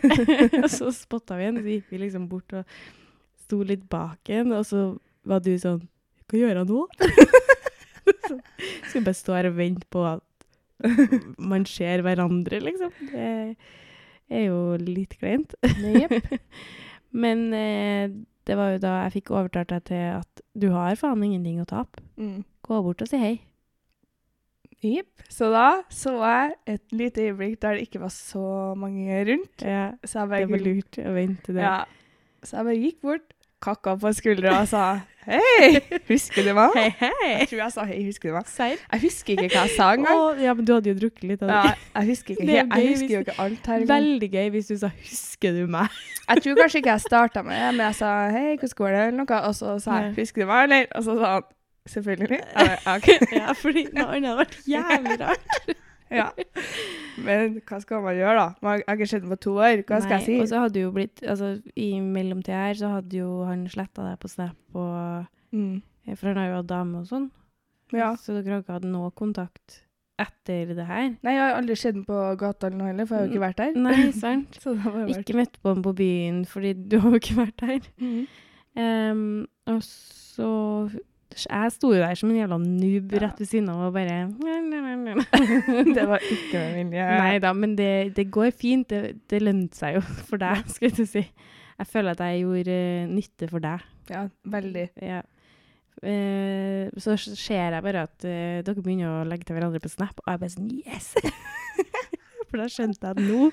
og 0.62 0.68
så 0.72 0.92
spotta 0.96 1.38
vi 1.40 1.48
han, 1.50 1.60
så 1.60 1.74
gikk 1.74 1.90
vi 1.92 2.02
liksom 2.04 2.28
bort 2.30 2.54
og 2.56 2.78
sto 3.44 3.62
litt 3.66 3.84
bak 3.90 4.30
han, 4.32 4.52
og 4.56 4.64
så 4.68 4.86
var 5.28 5.40
du 5.44 5.54
sånn 5.60 5.82
Hva 6.28 6.40
gjør 6.40 6.60
han 6.62 6.68
nå? 6.68 6.84
så 8.28 8.36
skal 8.36 9.00
vi 9.00 9.04
bare 9.06 9.16
stå 9.16 9.36
her 9.36 9.48
og 9.50 9.56
vente 9.58 9.88
på 9.92 10.04
at 10.08 10.24
man 11.42 11.64
ser 11.66 12.04
hverandre, 12.06 12.60
liksom. 12.62 12.92
Det 13.10 13.56
er 14.30 14.44
jo 14.44 14.76
litt 14.78 15.16
kleint. 15.18 15.56
Jepp. 15.64 16.28
Men 17.12 17.52
eh, 17.56 18.10
det 18.48 18.56
var 18.56 18.72
jo 18.74 18.80
da 18.82 18.94
jeg 19.04 19.18
fikk 19.18 19.30
overtalt 19.36 19.70
deg 19.72 19.84
til 19.90 20.04
at 20.18 20.42
du 20.58 20.70
har 20.72 20.96
faen 20.96 21.22
ingenting 21.24 21.60
å 21.62 21.68
tape. 21.68 22.02
Mm. 22.20 22.42
Gå 22.64 22.80
bort 22.84 23.04
og 23.04 23.08
si 23.10 23.20
hei. 23.20 23.34
Jepp. 24.78 25.24
Så 25.32 25.48
da 25.50 25.82
så 25.90 26.12
jeg 26.22 26.52
et 26.76 26.92
lite 26.94 27.24
øyeblikk 27.26 27.56
der 27.64 27.74
det 27.78 27.88
ikke 27.88 28.00
var 28.04 28.12
så 28.14 28.74
mange 28.78 29.24
rundt. 29.26 29.64
Ja, 29.66 29.88
Så 30.06 30.22
jeg 30.22 30.46
det 30.46 30.52
var 30.52 30.62
lurt 30.64 30.98
å 31.02 31.14
vente 31.16 31.52
det. 31.56 31.64
ja. 31.64 31.80
så 32.46 32.60
jeg 32.60 32.68
bare 32.68 32.82
gikk 32.84 33.00
bort, 33.02 33.32
kakka 33.64 33.96
på 33.98 34.12
skuldra 34.14 34.60
og 34.60 34.68
sa 34.70 34.84
hei, 35.28 35.80
husker 36.08 36.46
du 36.46 36.52
meg? 36.56 36.74
Hei, 36.78 36.88
hei! 37.00 37.28
Jeg 37.42 37.48
tror 37.50 37.60
jeg 37.62 37.74
sa 37.74 37.84
hei, 37.88 37.98
husker 38.06 38.30
du 38.30 38.36
meg? 38.38 38.48
Serr? 38.50 38.76
Jeg 38.92 39.02
husker 39.04 39.34
ikke 39.34 39.48
hva 39.54 39.64
jeg 39.66 39.74
sa 39.76 39.88
engang. 39.96 40.20
Oh, 40.22 40.40
Ja, 40.42 40.54
men 40.56 40.64
du 40.68 40.72
hadde 40.76 40.92
jo 40.92 40.96
drukket 41.02 41.26
litt 41.28 41.42
av 41.44 41.50
det. 41.52 41.58
Ja, 41.58 41.74
jeg 42.00 42.08
husker 42.12 42.34
ikke 42.34 42.46
gøy 42.48 42.56
Jeg 42.56 42.88
husker 42.94 43.14
jo 43.14 43.20
ikke 43.26 43.36
alt 43.44 43.66
her. 43.72 43.84
Veldig 43.92 44.30
gøy 44.36 44.48
hvis 44.56 44.70
du 44.72 44.76
sa 44.80 44.90
'husker 44.94 45.52
du 45.58 45.66
meg'? 45.66 46.00
Jeg 46.28 46.42
tror 46.42 46.54
kanskje 46.62 46.78
ikke 46.82 46.90
jeg 46.94 47.00
starta 47.00 47.42
med 47.42 47.56
det, 47.56 47.74
men 47.76 47.86
jeg 47.86 47.94
sa 47.94 48.12
hei, 48.30 48.56
hvordan 48.56 48.76
går 48.80 48.88
det, 48.88 49.02
eller 49.06 49.18
noe, 49.24 49.42
og 49.48 49.54
så 49.54 49.78
sa 49.80 50.00
jeg 50.02 50.14
husker 50.16 50.42
du 50.42 50.46
meg, 50.46 50.62
eller? 50.64 50.86
Og 50.94 51.04
så 51.04 51.18
sa 51.18 51.32
han 51.34 51.42
selvfølgelig. 51.88 52.40
Jeg 52.56 52.68
bare, 52.68 52.78
«Ja, 52.86 52.96
ok. 52.96 53.08
ja, 53.32 53.52
fordi 53.52 53.86
noe 53.92 54.08
annet 54.12 54.28
hadde 54.28 54.38
vært 54.42 54.56
jævlig 54.68 55.20
rart. 55.20 55.78
Ja. 56.14 56.28
Men 57.18 57.58
hva 57.66 57.80
skal 57.82 58.04
man 58.04 58.14
gjøre, 58.16 58.36
da? 58.38 58.46
Man 58.62 58.82
har 58.86 58.96
ikke 58.96 59.08
sett 59.10 59.24
den 59.24 59.32
på 59.32 59.40
to 59.42 59.56
år. 59.58 59.82
Hva 59.88 59.98
skal 60.04 60.20
jeg 60.20 60.26
si? 60.28 60.36
Og 60.42 60.48
så 60.52 60.62
hadde 60.62 60.84
jo 60.84 60.92
blitt 60.94 61.24
Altså, 61.26 61.56
i 61.74 61.88
mellomtida 62.04 62.68
her 62.68 62.78
så 62.78 62.92
hadde 62.98 63.18
jo 63.18 63.42
han 63.48 63.66
sletta 63.70 64.06
deg 64.06 64.20
på 64.22 64.30
Snap 64.30 64.78
og 64.78 65.26
Mm. 65.52 65.82
For 66.16 66.30
han 66.30 66.40
har 66.40 66.48
jo 66.50 66.56
hatt 66.60 66.70
dame 66.70 67.02
og 67.02 67.06
sånn. 67.08 67.28
Ja. 67.96 68.14
Så 68.20 68.36
dere 68.36 68.58
har 68.58 68.64
ikke 68.64 68.78
hatt 68.78 68.88
noe 68.88 69.10
kontakt 69.16 69.82
etter 70.18 70.72
det 70.74 70.86
her? 70.88 71.12
Nei, 71.22 71.34
jeg 71.36 71.42
har 71.44 71.56
aldri 71.60 71.76
sett 71.78 71.94
den 71.94 72.04
på 72.08 72.16
gata 72.40 72.68
eller 72.68 72.80
noe 72.80 72.90
heller, 72.90 73.06
for 73.06 73.16
jeg 73.16 73.22
har 73.22 73.28
jo 73.28 73.34
ikke 73.36 73.44
vært 73.44 73.60
der. 73.62 73.78
Nei, 73.78 74.10
sant? 74.16 74.58
Vært 74.64 75.14
Ikke 75.22 75.38
møtt 75.38 75.60
på 75.62 75.72
ham 75.72 75.84
på 75.84 75.94
byen, 76.00 76.42
fordi 76.48 76.74
du 76.74 76.98
har 77.04 77.14
jo 77.14 77.20
ikke 77.22 77.38
vært 77.38 77.62
der. 77.62 77.88
Mm. 78.02 78.26
Um, 78.78 79.22
og 79.70 79.78
så 79.86 80.50
Jeg 81.46 81.72
sto 81.74 81.92
jo 81.94 82.00
der 82.02 82.14
som 82.18 82.30
en 82.32 82.38
jævla 82.40 82.58
noob 82.62 83.12
Ja. 83.14 83.20
rett 83.26 83.38
ved 83.40 83.48
siden 83.50 83.68
av 83.70 83.84
og 83.88 83.92
bare 83.94 84.16
Det 85.96 86.04
var 86.08 86.18
ikke 86.24 86.58
med 86.58 86.74
vilje. 86.78 87.06
Nei 87.22 87.38
da, 87.44 87.52
men 87.54 87.76
det, 87.78 88.16
det 88.16 88.26
går 88.34 88.50
fint. 88.56 88.88
Det, 88.90 89.16
det 89.30 89.42
lønte 89.44 89.76
seg 89.78 89.98
jo 89.98 90.02
for 90.28 90.40
deg, 90.42 90.64
skal 90.72 90.90
jeg 90.90 91.08
si. 91.08 91.24
Jeg 91.78 91.86
føler 91.86 92.10
at 92.16 92.22
jeg 92.26 92.42
gjorde 92.42 92.78
uh, 92.78 93.10
nytte 93.14 93.48
for 93.50 93.62
deg. 93.62 93.84
Ja, 94.10 94.24
veldig. 94.50 94.86
Ja. 95.04 95.20
Uh, 95.98 96.88
så 96.98 97.16
ser 97.18 97.74
jeg 97.74 97.82
bare 97.84 98.02
at 98.06 98.24
uh, 98.26 98.58
dere 98.66 98.82
begynner 98.82 99.20
å 99.20 99.26
legge 99.28 99.46
til 99.46 99.54
hverandre 99.58 99.82
på 99.82 99.90
Snap, 99.92 100.18
og 100.24 100.32
jeg 100.32 100.42
bare 100.42 100.54
sånn 100.54 100.72
Yes! 100.86 101.12
for 102.48 102.56
da 102.62 102.66
skjønte 102.72 103.04
jeg 103.04 103.12
at 103.12 103.22
nå, 103.22 103.50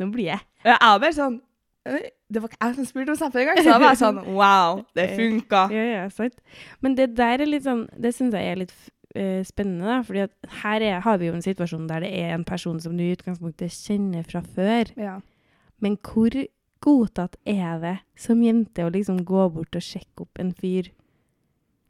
nå 0.00 0.06
blir 0.14 0.30
jeg. 0.32 0.42
Jeg 0.64 0.76
er 0.78 1.00
bare 1.02 1.12
sånn 1.16 1.34
«Oi, 1.36 1.49
Det 1.84 2.40
var 2.42 2.50
ikke 2.50 2.60
jeg 2.60 2.76
som 2.76 2.86
spurte 2.88 3.14
om 3.14 3.16
snappen 3.16 3.40
engang, 3.40 3.58
så 3.62 3.72
da 3.72 3.78
var 3.80 3.94
jeg 3.94 4.00
sånn 4.02 4.18
Wow, 4.36 4.82
det 4.98 5.06
funka. 5.16 5.62
Ja, 5.72 5.84
ja, 5.88 6.02
sant. 6.12 6.36
Men 6.84 6.96
det 6.98 7.12
der 7.18 7.40
er 7.40 7.48
litt 7.48 7.64
sånn 7.64 7.86
Det 7.96 8.12
syns 8.12 8.36
jeg 8.36 8.52
er 8.52 8.60
litt 8.60 8.74
uh, 9.16 9.40
spennende, 9.48 9.88
da. 9.88 9.98
fordi 10.04 10.26
her 10.60 10.84
er, 10.84 11.00
har 11.06 11.20
vi 11.22 11.30
jo 11.30 11.36
en 11.38 11.44
situasjon 11.46 11.88
der 11.90 12.04
det 12.04 12.12
er 12.20 12.36
en 12.36 12.46
person 12.46 12.78
som 12.84 12.96
du 12.98 13.04
i 13.06 13.14
utgangspunktet 13.16 13.72
kjenner 13.72 14.26
fra 14.28 14.44
før. 14.44 14.92
Ja. 15.00 15.18
Men 15.80 15.96
hvor 16.04 16.36
godtatt 16.84 17.36
er 17.48 17.80
det 17.80 17.96
som 18.20 18.44
jente 18.44 18.84
å 18.84 18.92
liksom 18.92 19.24
gå 19.28 19.48
bort 19.54 19.76
og 19.76 19.84
sjekke 19.84 20.26
opp 20.26 20.40
en 20.40 20.52
fyr? 20.56 20.92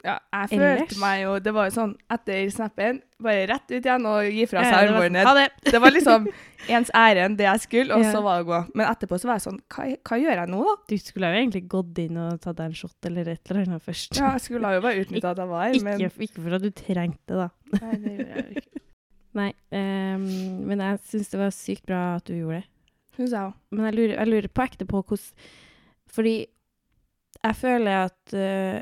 Ja, 0.04 0.14
jeg 0.32 0.48
Ellers? 0.56 0.78
følte 0.80 0.98
meg 1.02 1.22
jo 1.22 1.32
Det 1.44 1.52
var 1.52 1.66
jo 1.68 1.72
sånn 1.74 1.90
etter 2.10 2.50
snappen, 2.54 3.00
bare 3.20 3.42
rett 3.50 3.66
ut 3.74 3.84
igjen 3.84 4.06
og 4.08 4.28
gi 4.32 4.46
fra 4.48 4.62
Ja, 4.64 4.70
seg 4.70 4.86
det 4.88 4.94
var 4.94 5.02
armbåndet. 5.04 5.26
sånn, 5.28 5.40
det! 5.40 5.72
Det 5.74 5.80
var 5.84 5.90
liksom 5.96 6.28
ens 6.76 6.90
ærend, 6.96 7.36
det 7.36 7.44
jeg 7.44 7.60
skulle, 7.66 7.94
og 7.98 8.04
Ja. 8.04 8.12
så 8.14 8.22
var 8.24 8.38
det 8.38 8.46
å 8.46 8.48
gå. 8.50 8.60
Men 8.80 8.86
etterpå 8.94 9.18
så 9.20 9.28
var 9.28 9.34
jeg 9.36 9.44
sånn 9.48 9.60
Hva, 9.68 9.86
hva 10.08 10.18
gjør 10.22 10.36
jeg 10.40 10.48
nå, 10.54 10.60
da? 10.64 10.74
Du 10.88 10.96
skulle 10.98 11.30
jo 11.34 11.40
egentlig 11.42 11.62
gått 11.68 11.98
inn 12.04 12.16
og 12.16 12.40
tatt 12.40 12.56
deg 12.56 12.66
en 12.70 12.78
shot 12.80 13.06
eller 13.10 13.28
et 13.34 13.50
eller 13.50 13.62
annet 13.68 13.82
først. 13.84 14.16
Ja, 14.16 14.30
jeg 14.38 14.40
skulle 14.46 14.72
jo 14.74 14.80
bare 14.86 15.00
utnytta 15.04 15.30
at 15.34 15.42
jeg 15.44 15.48
var 15.52 15.64
her, 15.66 15.74
ikke, 15.74 15.84
men 15.84 16.00
ikke 16.08 16.44
for 16.44 16.54
at 16.56 16.62
du 16.64 16.70
trengte 16.70 17.26
det, 17.28 17.36
da. 17.40 17.48
Nei, 17.80 17.96
det 18.04 18.14
gjorde 18.16 18.36
jeg 18.40 18.56
ikke. 18.56 18.84
Nei, 19.40 19.50
um, 19.70 20.24
men 20.66 20.80
jeg 20.82 20.98
syns 21.06 21.28
det 21.30 21.38
var 21.38 21.52
sykt 21.54 21.84
bra 21.86 22.00
at 22.16 22.24
du 22.26 22.32
gjorde 22.34 22.62
det. 22.62 22.66
Syns 23.18 23.30
jeg 23.36 23.42
òg. 23.50 23.52
Men 23.70 23.84
jeg 23.90 23.94
lurer, 24.00 24.16
jeg 24.16 24.30
lurer 24.32 24.48
på 24.48 24.64
ekte 24.64 24.86
på 24.88 25.02
hvordan 25.04 25.50
Fordi 26.10 26.34
jeg 27.44 27.56
føler 27.56 28.04
at 28.08 28.34
eh, 28.34 28.80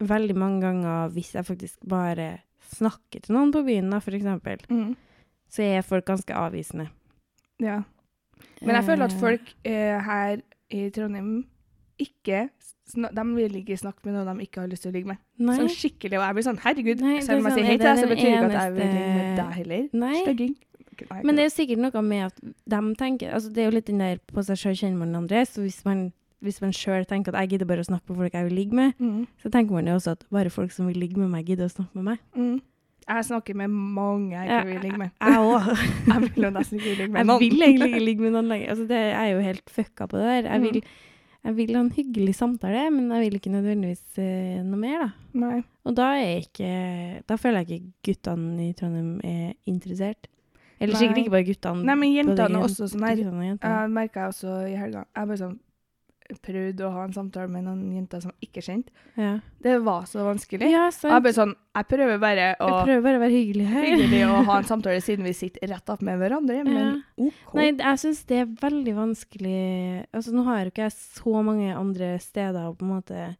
veldig 0.00 0.36
mange 0.36 0.60
ganger 0.64 1.08
hvis 1.14 1.32
jeg 1.34 1.44
faktisk 1.46 1.78
bare 1.88 2.38
snakker 2.74 3.20
til 3.22 3.34
noen 3.36 3.52
på 3.52 3.62
byen, 3.66 3.90
da, 3.90 4.00
eksempel, 4.16 4.58
Mm. 4.70 4.96
så 5.48 5.62
er 5.62 5.82
folk 5.82 6.04
ganske 6.06 6.34
avvisende. 6.34 6.88
Ja. 7.60 7.82
Men 8.62 8.74
jeg 8.76 8.84
føler 8.84 9.04
at 9.04 9.12
Eh, 9.12 9.20
folk 9.20 9.54
eh, 9.64 10.00
her 10.00 10.40
i 10.70 10.90
Trondheim 10.90 11.44
ikke 11.98 12.48
De 12.94 13.24
vil 13.34 13.54
ikke 13.62 13.78
snakke 13.78 14.04
med 14.04 14.12
noen 14.14 14.36
de 14.38 14.44
ikke 14.44 14.60
har 14.60 14.68
lyst 14.68 14.82
til 14.82 14.90
å 14.90 14.94
ligge 14.94 15.06
med. 15.08 15.16
Nei. 15.38 15.56
Sånn 15.56 15.70
skikkelig. 15.72 16.18
Og 16.18 16.24
jeg 16.26 16.34
blir 16.34 16.44
sånn 16.44 16.58
Herregud, 16.60 17.00
Nei, 17.00 17.20
selv 17.24 17.38
om 17.38 17.46
jeg 17.46 17.52
sånn, 17.52 17.56
sier 17.56 17.64
er 17.64 17.70
hei 17.70 17.76
til 17.78 17.86
deg, 17.86 17.98
så 17.98 18.08
betyr 18.10 18.24
det 18.24 18.34
ikke 18.34 18.44
at 18.44 18.52
jeg 18.52 18.72
vil 18.74 18.90
ligge 18.92 19.14
med 19.14 19.38
deg 19.38 19.52
heller. 19.58 19.88
Nei. 19.92 20.18
Støgging. 20.22 20.56
Men 21.24 21.34
det 21.34 21.42
er 21.42 21.48
jo 21.48 21.54
sikkert 21.54 21.78
noe 21.82 22.02
med 22.02 22.26
at 22.26 22.36
de 22.70 22.80
tenker 22.94 23.32
altså 23.34 23.50
Det 23.52 23.62
er 23.62 23.70
jo 23.70 23.74
litt 23.74 23.86
den 23.86 23.98
der 23.98 24.18
på 24.30 24.44
seg 24.46 24.56
sjøl 24.60 24.76
kjenner 24.78 24.98
man 24.98 25.08
den 25.12 25.22
andre. 25.22 25.40
Så 25.46 25.62
hvis 25.64 25.80
man, 25.84 26.12
hvis 26.44 26.60
man 26.62 26.72
sjøl 26.76 27.06
tenker 27.08 27.32
at 27.34 27.44
jeg 27.44 27.54
gidder 27.54 27.66
bare 27.72 27.82
å 27.84 27.88
snakke 27.88 28.12
med 28.12 28.20
folk 28.20 28.36
jeg 28.36 28.46
vil 28.50 28.56
ligge 28.60 28.76
med, 28.78 28.94
mm. 29.00 29.24
så 29.42 29.50
tenker 29.54 29.72
man 29.78 29.88
jo 29.90 29.96
også 29.98 30.14
at 30.18 30.24
bare 30.34 30.52
folk 30.52 30.72
som 30.76 30.86
vil 30.90 30.98
ligge 31.00 31.16
med 31.20 31.32
meg, 31.32 31.46
gidder 31.48 31.66
å 31.70 31.72
snakke 31.72 31.96
med 31.98 32.04
meg. 32.12 32.22
Mm. 32.36 32.60
Jeg 33.04 33.24
snakker 33.28 33.56
med 33.60 33.68
mange 33.68 34.32
jeg 34.32 34.46
ikke 34.48 34.68
vil 34.70 34.78
ligge 34.86 34.98
med. 35.02 35.10
Jeg 35.20 35.40
òg. 35.44 35.66
Jeg 36.14 36.20
vil 36.24 36.46
jo 36.46 36.50
nesten 36.54 36.78
ikke 36.78 36.92
ligge 36.94 37.08
med 37.12 37.18
Jeg 37.20 37.28
noen. 37.28 37.42
vil 37.42 37.64
egentlig 37.66 37.88
ikke 37.90 38.04
ligge 38.06 38.24
med 38.24 38.32
noen 38.32 38.48
lenger. 38.54 38.70
Altså, 38.72 38.86
det 38.88 39.00
jeg 39.02 39.18
er 39.24 39.32
jo 39.34 39.42
helt 39.44 39.72
fucka 39.74 40.06
på 40.08 40.16
det 40.22 40.24
der. 40.30 40.48
Jeg 40.48 40.60
Mm. 40.60 40.64
vil, 40.64 40.78
jeg 41.44 41.56
vil 41.58 41.74
ha 41.76 41.80
en 41.84 41.90
hyggelig 41.98 42.34
samtale, 42.38 42.84
men 42.94 43.10
jeg 43.12 43.20
vil 43.26 43.34
ikke 43.40 43.52
nødvendigvis 43.52 44.04
uh, 44.16 44.62
noe 44.64 44.80
mer, 44.80 45.02
da. 45.04 45.10
Nei. 45.42 45.58
Og 45.84 45.96
da 45.98 46.06
er 46.16 46.38
ikke 46.46 46.70
Da 47.28 47.36
føler 47.36 47.60
jeg 47.68 47.82
ikke 47.82 47.92
guttene 48.08 48.70
i 48.70 48.72
Trondheim 48.72 49.20
er 49.22 49.52
interessert. 49.68 50.30
Eller 50.80 50.96
Nei. 50.96 51.00
sikkert 51.02 51.20
ikke 51.20 51.34
bare 51.36 51.44
guttene. 51.50 51.84
Nei, 51.84 51.94
men 52.00 52.14
jentene 52.14 52.56
er 52.56 52.64
også 52.64 52.88
sånn 52.88 53.04
her. 53.04 53.20
Jeg 53.20 53.92
merka 53.92 54.30
også 54.32 54.56
i 54.64 54.74
helga 54.80 55.04
Jeg 55.14 55.28
bare 55.28 55.36
sånn 55.44 55.58
prøvde 56.42 56.86
å 56.86 56.90
ha 56.94 57.02
en 57.04 57.12
samtale 57.12 57.50
med 57.52 57.66
noen 57.66 57.82
jenter 57.92 58.22
som 58.24 58.32
ikke 58.42 58.62
kjente. 58.64 58.90
Ja, 59.20 59.34
Det 59.60 59.74
var 59.84 60.06
så 60.08 60.24
vanskelig. 60.24 60.70
ja 60.72 60.86
jeg 60.88 61.34
sånn 61.36 61.52
Jeg 61.74 61.86
prøver 61.90 62.18
bare 62.18 62.46
å 62.58 62.68
Jeg 62.70 62.86
prøver 62.88 63.02
bare 63.04 63.18
å 63.18 63.22
være 63.24 63.34
hyggelig 63.36 63.66
her. 63.68 63.84
hyggelig 63.84 64.22
å 64.30 64.42
ha 64.48 64.56
en 64.58 64.68
samtale 64.72 65.00
siden 65.04 65.24
vi 65.28 65.32
sitter 65.36 65.68
rett 65.68 65.88
opp 65.92 66.00
med 66.02 66.18
hverandre, 66.18 66.64
men 66.64 67.02
OK. 67.16 67.54
Nei, 67.54 67.68
jeg 67.76 68.00
syns 68.00 68.24
det 68.30 68.38
er 68.40 68.52
veldig 68.62 68.94
vanskelig 68.96 69.58
Altså, 70.12 70.32
nå 70.32 70.44
har 70.48 70.62
jo 70.64 70.72
ikke 70.72 70.86
jeg 70.88 70.96
så 70.96 71.42
mange 71.44 71.74
andre 71.76 72.14
steder 72.24 72.70
å 72.70 72.74
på 72.78 72.86
en 72.88 72.94
måte 72.96 73.36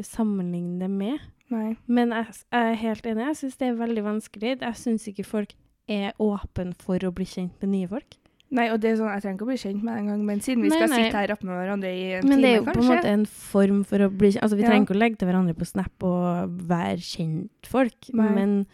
sammenligne 0.00 0.78
det 0.80 0.88
med. 0.90 1.20
Nei. 1.52 1.74
Men 1.86 2.14
jeg, 2.16 2.26
jeg 2.52 2.70
er 2.72 2.78
helt 2.80 3.06
enig. 3.06 3.26
Jeg 3.32 3.40
syns 3.42 3.58
det 3.60 3.68
er 3.68 3.74
veldig 3.82 4.04
vanskelig. 4.06 4.54
Jeg 4.62 4.78
syns 4.80 5.08
ikke 5.10 5.26
folk 5.28 5.52
er 5.90 6.14
åpne 6.22 6.72
for 6.80 7.02
å 7.04 7.10
bli 7.12 7.26
kjent 7.28 7.58
med 7.60 7.74
nye 7.74 7.90
folk. 7.90 8.16
Nei, 8.52 8.66
og 8.68 8.80
det 8.82 8.90
er 8.90 8.96
sånn, 9.00 9.08
Jeg 9.14 9.22
trenger 9.24 9.38
ikke 9.38 9.46
å 9.46 9.48
bli 9.48 9.56
kjent 9.62 9.82
med 9.82 9.94
deg 9.94 10.00
engang, 10.02 10.24
men 10.28 10.40
siden 10.44 10.62
vi 10.62 10.68
Nei, 10.68 10.76
skal 10.76 10.90
nei. 10.92 10.96
sitte 11.06 11.16
her 11.22 11.30
oppe 11.32 11.46
med 11.48 11.56
hverandre 11.56 11.88
i 11.88 12.02
en 12.18 12.28
Men 12.28 12.42
det 12.44 12.50
er 12.50 12.56
jo 12.58 12.64
kanskje? 12.66 12.74
på 12.76 12.82
en 12.82 12.90
måte 12.92 13.12
en 13.16 13.26
form 13.26 13.78
for 13.88 13.98
å 14.04 14.08
bli 14.12 14.28
kjent. 14.34 14.42
Altså, 14.44 14.56
vi 14.58 14.62
Ja. 14.62 14.68
trenger 14.68 14.86
ikke 14.86 14.96
å 14.96 15.00
legge 15.00 15.18
til 15.18 15.28
hverandre 15.30 15.54
på 15.56 15.66
Snap 15.70 16.02
og 16.04 16.58
være 16.68 16.98
kjentfolk, 17.00 18.12
men 18.14 18.66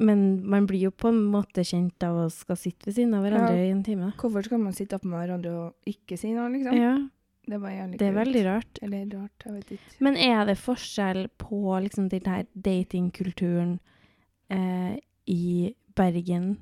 men 0.00 0.22
man 0.48 0.66
blir 0.66 0.80
jo 0.88 0.90
på 0.90 1.08
en 1.08 1.18
måte 1.30 1.62
kjent 1.68 2.02
av 2.02 2.16
å 2.16 2.30
skal 2.32 2.56
sitte 2.56 2.86
ved 2.86 2.94
siden 2.96 3.14
av 3.14 3.22
hverandre 3.24 3.58
Ja. 3.58 3.64
i 3.66 3.70
en 3.70 3.82
time. 3.84 4.12
Hvorfor 4.16 4.42
skal 4.44 4.58
man 4.58 4.72
sitte 4.72 4.94
oppe 4.96 5.04
med 5.06 5.20
hverandre 5.28 5.52
og 5.52 5.74
ikke 5.86 6.16
si 6.18 6.32
noe, 6.32 6.48
liksom? 6.50 6.74
Ja, 6.74 7.08
Det 7.46 7.54
er 7.60 7.96
det 7.98 8.02
er 8.08 8.12
veldig 8.14 8.44
rart. 8.46 8.78
Eller 8.82 9.04
rart, 9.10 9.44
jeg 9.44 9.52
vet 9.52 9.70
ikke. 9.72 10.00
Men 10.00 10.16
er 10.16 10.46
det 10.46 10.56
forskjell 10.58 11.28
på 11.38 11.82
liksom 11.82 12.08
den 12.08 12.22
her 12.24 12.46
datingkulturen 12.56 13.80
eh, 14.50 14.96
i 15.26 15.74
Bergen 15.94 16.56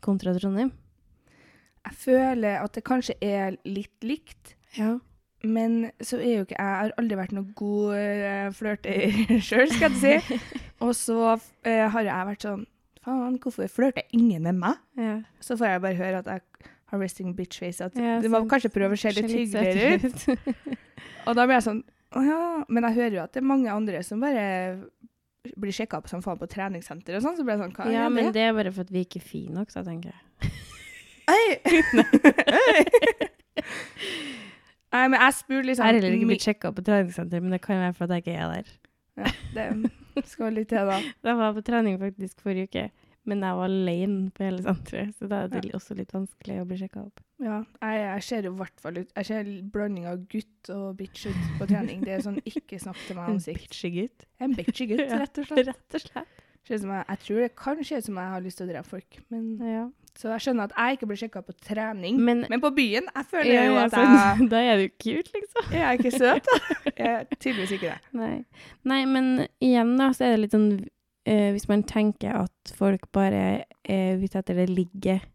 kontra 0.00 0.32
Trondheim? 0.38 0.72
Jeg 1.88 1.96
føler 1.96 2.58
at 2.60 2.74
det 2.76 2.82
kanskje 2.84 3.14
er 3.24 3.56
litt 3.64 4.04
likt, 4.04 4.54
Ja. 4.76 4.98
men 5.44 5.90
så 6.04 6.18
er 6.20 6.34
jo 6.36 6.44
ikke 6.44 6.58
jeg 6.58 6.66
har 6.82 6.92
aldri 7.00 7.16
vært 7.16 7.32
noen 7.32 7.52
god 7.56 7.94
uh, 7.96 8.50
flørter 8.52 9.14
sjøl, 9.48 9.70
skal 9.72 9.96
jeg 9.96 10.20
si. 10.28 10.40
Og 10.84 10.92
så 10.96 11.16
uh, 11.36 11.86
har 11.94 12.04
jeg 12.04 12.28
vært 12.34 12.44
sånn 12.48 12.66
Faen, 13.00 13.38
hvorfor 13.40 13.64
flørter 13.72 14.04
ingen 14.12 14.42
med 14.44 14.58
meg? 14.60 14.76
ja. 15.00 15.14
Så 15.40 15.56
får 15.56 15.70
jeg 15.72 15.80
bare 15.86 15.96
høre 15.96 16.18
at 16.20 16.26
jeg 16.28 16.42
har 16.92 16.98
resting 17.00 17.30
bitch 17.38 17.56
face. 17.62 17.80
At 17.86 17.94
Ja, 17.96 18.18
du 18.20 18.28
må 18.28 18.42
kanskje 18.50 18.68
prøve 18.74 18.92
å 18.92 19.00
se 19.00 19.08
litt 19.16 19.30
hyggeligere 19.32 20.10
ut. 20.10 20.26
Og 21.30 21.36
da 21.38 21.46
blir 21.46 21.56
jeg 21.56 21.64
sånn 21.70 21.80
Å 22.12 22.24
ja. 22.26 22.40
Men 22.68 22.84
jeg 22.90 22.96
hører 22.98 23.16
jo 23.16 23.22
at 23.24 23.32
det 23.32 23.40
er 23.40 23.46
mange 23.48 23.72
andre 23.72 24.02
som 24.04 24.20
bare 24.20 24.44
blir 25.56 25.72
sjekka 25.72 25.96
opp 26.02 26.10
som 26.12 26.20
faen 26.20 26.36
på 26.42 26.48
treningssenter 26.52 27.16
og 27.16 27.24
sånn. 27.24 27.38
Så 27.40 27.46
blir 27.46 27.56
jeg 27.56 27.62
sånn 27.64 27.72
Hva 27.78 27.88
ja, 27.88 28.04
er 28.04 28.12
men 28.12 28.28
det? 28.28 28.34
det 28.36 28.44
er 28.50 28.56
bare 28.58 28.72
for 28.76 28.84
at 28.84 28.92
vi 28.92 29.06
ikke 29.06 29.22
er 29.22 29.28
fine 29.30 29.56
nok, 29.56 29.72
så 29.72 29.80
tenker 29.86 30.12
jeg. 30.12 30.50
Hei! 31.30 31.46
Nei, 34.90 35.02
men 35.06 35.14
jeg 35.20 35.34
spurte 35.38 35.66
liksom 35.68 35.84
Jeg 35.86 35.94
har 35.94 35.98
heller 36.00 36.16
ikke 36.16 36.28
blitt 36.32 36.46
sjekka 36.48 36.72
på 36.74 36.82
treningssenteret, 36.86 37.44
men 37.44 37.52
det 37.54 37.60
kan 37.62 37.78
være 37.78 37.94
for 37.94 38.08
at 38.08 38.16
jeg 38.16 38.24
ikke 38.24 38.38
er 38.42 38.48
der. 38.56 38.72
ja, 39.20 39.66
Det 40.16 40.24
skal 40.26 40.56
litt 40.56 40.70
til, 40.72 40.88
da. 40.90 40.96
Jeg 41.30 41.38
var 41.38 41.54
på 41.54 41.62
trening 41.66 42.00
faktisk 42.00 42.42
forrige 42.42 42.66
uke, 42.66 42.82
men 43.30 43.44
jeg 43.44 43.54
var 43.60 43.68
alene 43.70 44.30
på 44.34 44.42
hele 44.42 44.64
senteret, 44.64 45.12
så 45.14 45.28
da 45.30 45.44
er 45.44 45.52
det 45.62 45.70
også 45.76 45.94
litt 45.94 46.10
vanskelig 46.16 46.56
å 46.58 46.66
bli 46.66 46.78
sjekka 46.80 47.04
opp. 47.04 47.22
Ja, 47.44 47.60
jeg, 47.84 48.00
jeg 48.08 48.24
ser 48.26 48.48
jo 48.48 48.52
i 48.56 48.58
hvert 48.58 48.82
fall 48.82 48.98
ut 48.98 49.12
Jeg 49.16 49.28
ser 49.30 49.52
blanding 49.72 50.08
av 50.10 50.18
gutt 50.32 50.70
og 50.74 50.88
bitch 50.98 51.28
ut 51.30 51.46
på 51.60 51.68
trening. 51.70 52.02
Det 52.04 52.16
er 52.16 52.24
sånn 52.26 52.40
ikke 52.48 52.80
snakk 52.82 52.98
til 53.06 53.16
meg 53.20 53.28
En 53.30 53.38
ansikt. 53.38 53.68
bitchegutt. 53.70 54.26
En 54.42 54.56
bitchy 54.58 54.88
gutt, 54.90 55.06
Ja, 55.06 55.22
rett 55.22 55.38
og 55.44 55.46
slett. 55.52 55.70
Rett 55.70 55.96
og 56.00 56.04
slett. 56.08 56.36
Som 56.70 56.90
jeg, 56.92 57.04
jeg 57.08 57.18
tror 57.28 57.40
det 57.44 57.52
kan 57.58 57.80
se 57.86 57.96
ut 58.02 58.04
som 58.10 58.18
jeg 58.20 58.34
har 58.34 58.42
lyst 58.44 58.58
til 58.60 58.66
å 58.66 58.72
drepe 58.74 58.90
folk. 58.90 59.22
Men, 59.32 59.46
Ja. 59.70 59.86
Så 60.20 60.28
jeg 60.34 60.44
skjønner 60.44 60.68
at 60.68 60.76
jeg 60.76 60.98
ikke 60.98 61.08
blir 61.10 61.20
sjekka 61.22 61.40
på 61.46 61.54
trening. 61.64 62.20
Men, 62.20 62.44
Men 62.52 62.60
på 62.60 62.70
byen 62.76 63.08
jeg 63.08 63.26
føler 63.32 63.50
ja, 63.54 63.64
jo 63.70 63.80
at 63.80 63.96
jeg 63.96 64.48
da 64.52 64.62
er 64.68 64.82
du 64.84 64.86
cute, 65.00 65.32
liksom. 65.34 65.72
Jeg 65.72 65.82
er 65.88 65.98
ikke 65.98 66.12
søt, 66.14 66.46
da. 66.52 66.60
Jeg 66.92 67.10
er 67.16 67.26
tydeligvis 67.38 67.74
ikke 67.78 67.94
det. 67.94 67.98
Nei. 68.20 68.32
Nei, 68.92 69.02
men 69.08 69.30
igjen 69.64 69.96
da, 69.98 70.10
så 70.16 70.28
er 70.28 70.34
det 70.36 70.42
litt 70.44 70.56
sånn 70.56 70.70
eh, 71.24 71.50
Hvis 71.56 71.68
man 71.72 71.86
tenker 71.88 72.42
at 72.44 72.74
folk 72.76 73.08
bare 73.16 73.44
er 73.88 74.20
ute 74.20 74.44
etter 74.44 74.60
det 74.62 74.68
ligget, 74.70 75.28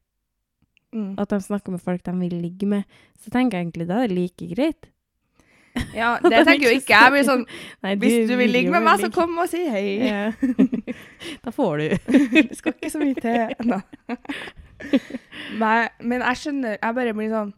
Mm. 0.96 1.18
at 1.20 1.28
de 1.28 1.42
snakker 1.44 1.74
med 1.74 1.82
folk 1.84 2.06
de 2.08 2.12
vil 2.22 2.38
ligge 2.40 2.68
med, 2.72 2.86
så 3.20 3.28
tenker 3.34 3.58
jeg 3.58 3.66
egentlig 3.66 3.88
da 3.90 3.98
er 4.00 4.08
det 4.08 4.16
like 4.16 4.46
greit. 4.56 4.86
Ja, 5.92 6.14
det 6.24 6.46
tenker 6.48 6.70
jo 6.70 6.76
ikke 6.78 6.96
jeg. 6.96 7.12
Blir 7.12 7.26
sånn 7.28 7.44
Nei, 7.84 7.98
Hvis 8.00 8.30
du 8.30 8.36
vil 8.40 8.54
ligge 8.54 8.72
med 8.72 8.86
meg, 8.86 9.04
så 9.04 9.10
kom 9.12 9.36
og 9.44 9.50
si 9.52 9.66
hei. 9.68 9.84
Ja. 10.08 10.30
da 11.44 11.52
får 11.52 11.84
du. 11.84 11.90
Det 12.32 12.46
skal 12.62 12.78
ikke 12.78 12.94
så 12.96 13.04
mye 13.04 13.20
til. 13.20 14.56
Nei. 15.62 15.90
Men 16.02 16.24
jeg 16.26 16.40
skjønner 16.42 16.76
Jeg 16.82 16.96
bare 16.98 17.14
blir 17.16 17.30
sånn 17.32 17.52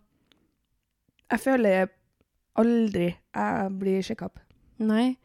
Jeg 1.32 1.42
føler 1.44 1.88
aldri 2.58 3.08
jeg 3.38 3.72
blir 3.78 4.02
sjekka 4.06 4.30
opp. 4.32 4.40
Nei. 4.82 5.16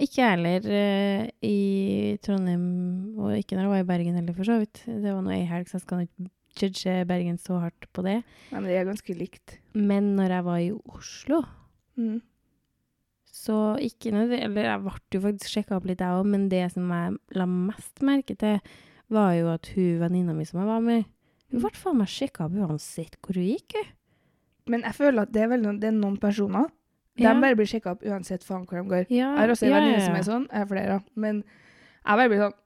Ikke 0.00 0.22
jeg 0.22 0.30
heller 0.32 0.64
eh, 0.72 1.26
i 1.44 1.56
Trondheim, 2.24 2.62
og 3.20 3.34
ikke 3.36 3.56
når 3.58 3.66
jeg 3.66 3.72
var 3.74 3.82
i 3.82 3.88
Bergen 3.90 4.16
heller, 4.16 4.32
for 4.38 4.48
så 4.48 4.56
vidt. 4.62 4.80
Det 4.88 5.10
var 5.12 5.20
nå 5.26 5.34
ei 5.34 5.42
helg, 5.44 5.68
så 5.68 5.76
jeg 5.76 5.84
skal 5.84 6.06
ikke 6.06 6.30
judge 6.62 6.94
Bergen 7.10 7.36
så 7.42 7.58
hardt 7.60 7.84
på 7.92 8.04
det. 8.06 8.14
Nei, 8.48 8.54
men 8.62 8.70
det 8.70 8.78
er 8.80 8.88
ganske 8.88 9.16
likt. 9.18 9.58
Men 9.76 10.14
når 10.16 10.32
jeg 10.38 10.46
var 10.48 10.62
i 10.64 10.70
Oslo, 10.96 11.42
Mm. 12.00 12.20
så 13.26 13.76
ikke 13.82 14.12
noe 14.14 14.30
Eller 14.30 14.68
jeg 14.70 14.80
ble 14.86 15.18
jo 15.18 15.20
faktisk 15.26 15.50
sjekka 15.52 15.76
opp 15.76 15.84
litt, 15.90 16.00
jeg 16.00 16.16
òg, 16.16 16.24
men 16.32 16.48
det 16.48 16.62
som 16.72 16.88
jeg 16.88 17.18
la 17.36 17.44
mest 17.50 18.00
merke 18.06 18.38
til, 18.40 18.56
var 19.12 19.34
jo 19.36 19.50
at 19.52 19.68
hun 19.74 19.98
venninna 20.00 20.32
mi 20.32 20.46
som 20.48 20.62
jeg 20.62 20.70
var 20.70 20.80
med, 20.86 21.04
hun 21.50 21.60
ble 21.64 21.70
faen 21.74 21.98
meg 21.98 22.08
sjekka 22.12 22.44
opp 22.46 22.54
uansett 22.54 23.16
hvor 23.20 23.34
hun 23.38 23.48
gikk. 23.48 23.74
hun. 23.78 23.88
Men 24.70 24.82
jeg 24.86 24.94
føler 24.94 25.22
at 25.26 25.32
det 25.34 25.42
er, 25.42 25.56
noen, 25.58 25.80
det 25.82 25.88
er 25.90 25.96
noen 25.96 26.16
personer. 26.20 26.68
De 27.18 27.24
Ja. 27.24 27.34
bare 27.34 27.56
blir 27.58 27.66
sjekka 27.66 27.90
opp 27.96 28.02
uansett 28.06 28.44
faen 28.46 28.66
hvor 28.66 28.78
de 28.82 28.88
går. 28.88 29.06
Ja, 29.10 29.32
Jeg 29.34 29.38
har 29.38 29.48
også 29.54 29.66
en 29.66 29.72
ja, 29.72 29.78
venninne 29.80 30.04
som 30.06 30.14
er 30.14 30.22
sånn. 30.28 30.46
Jeg 30.50 30.58
har 30.62 30.66
flere. 30.70 31.00
Men 31.16 31.42
jeg 32.06 32.16
bare 32.22 32.28
blir 32.28 32.44
sånn 32.46 32.58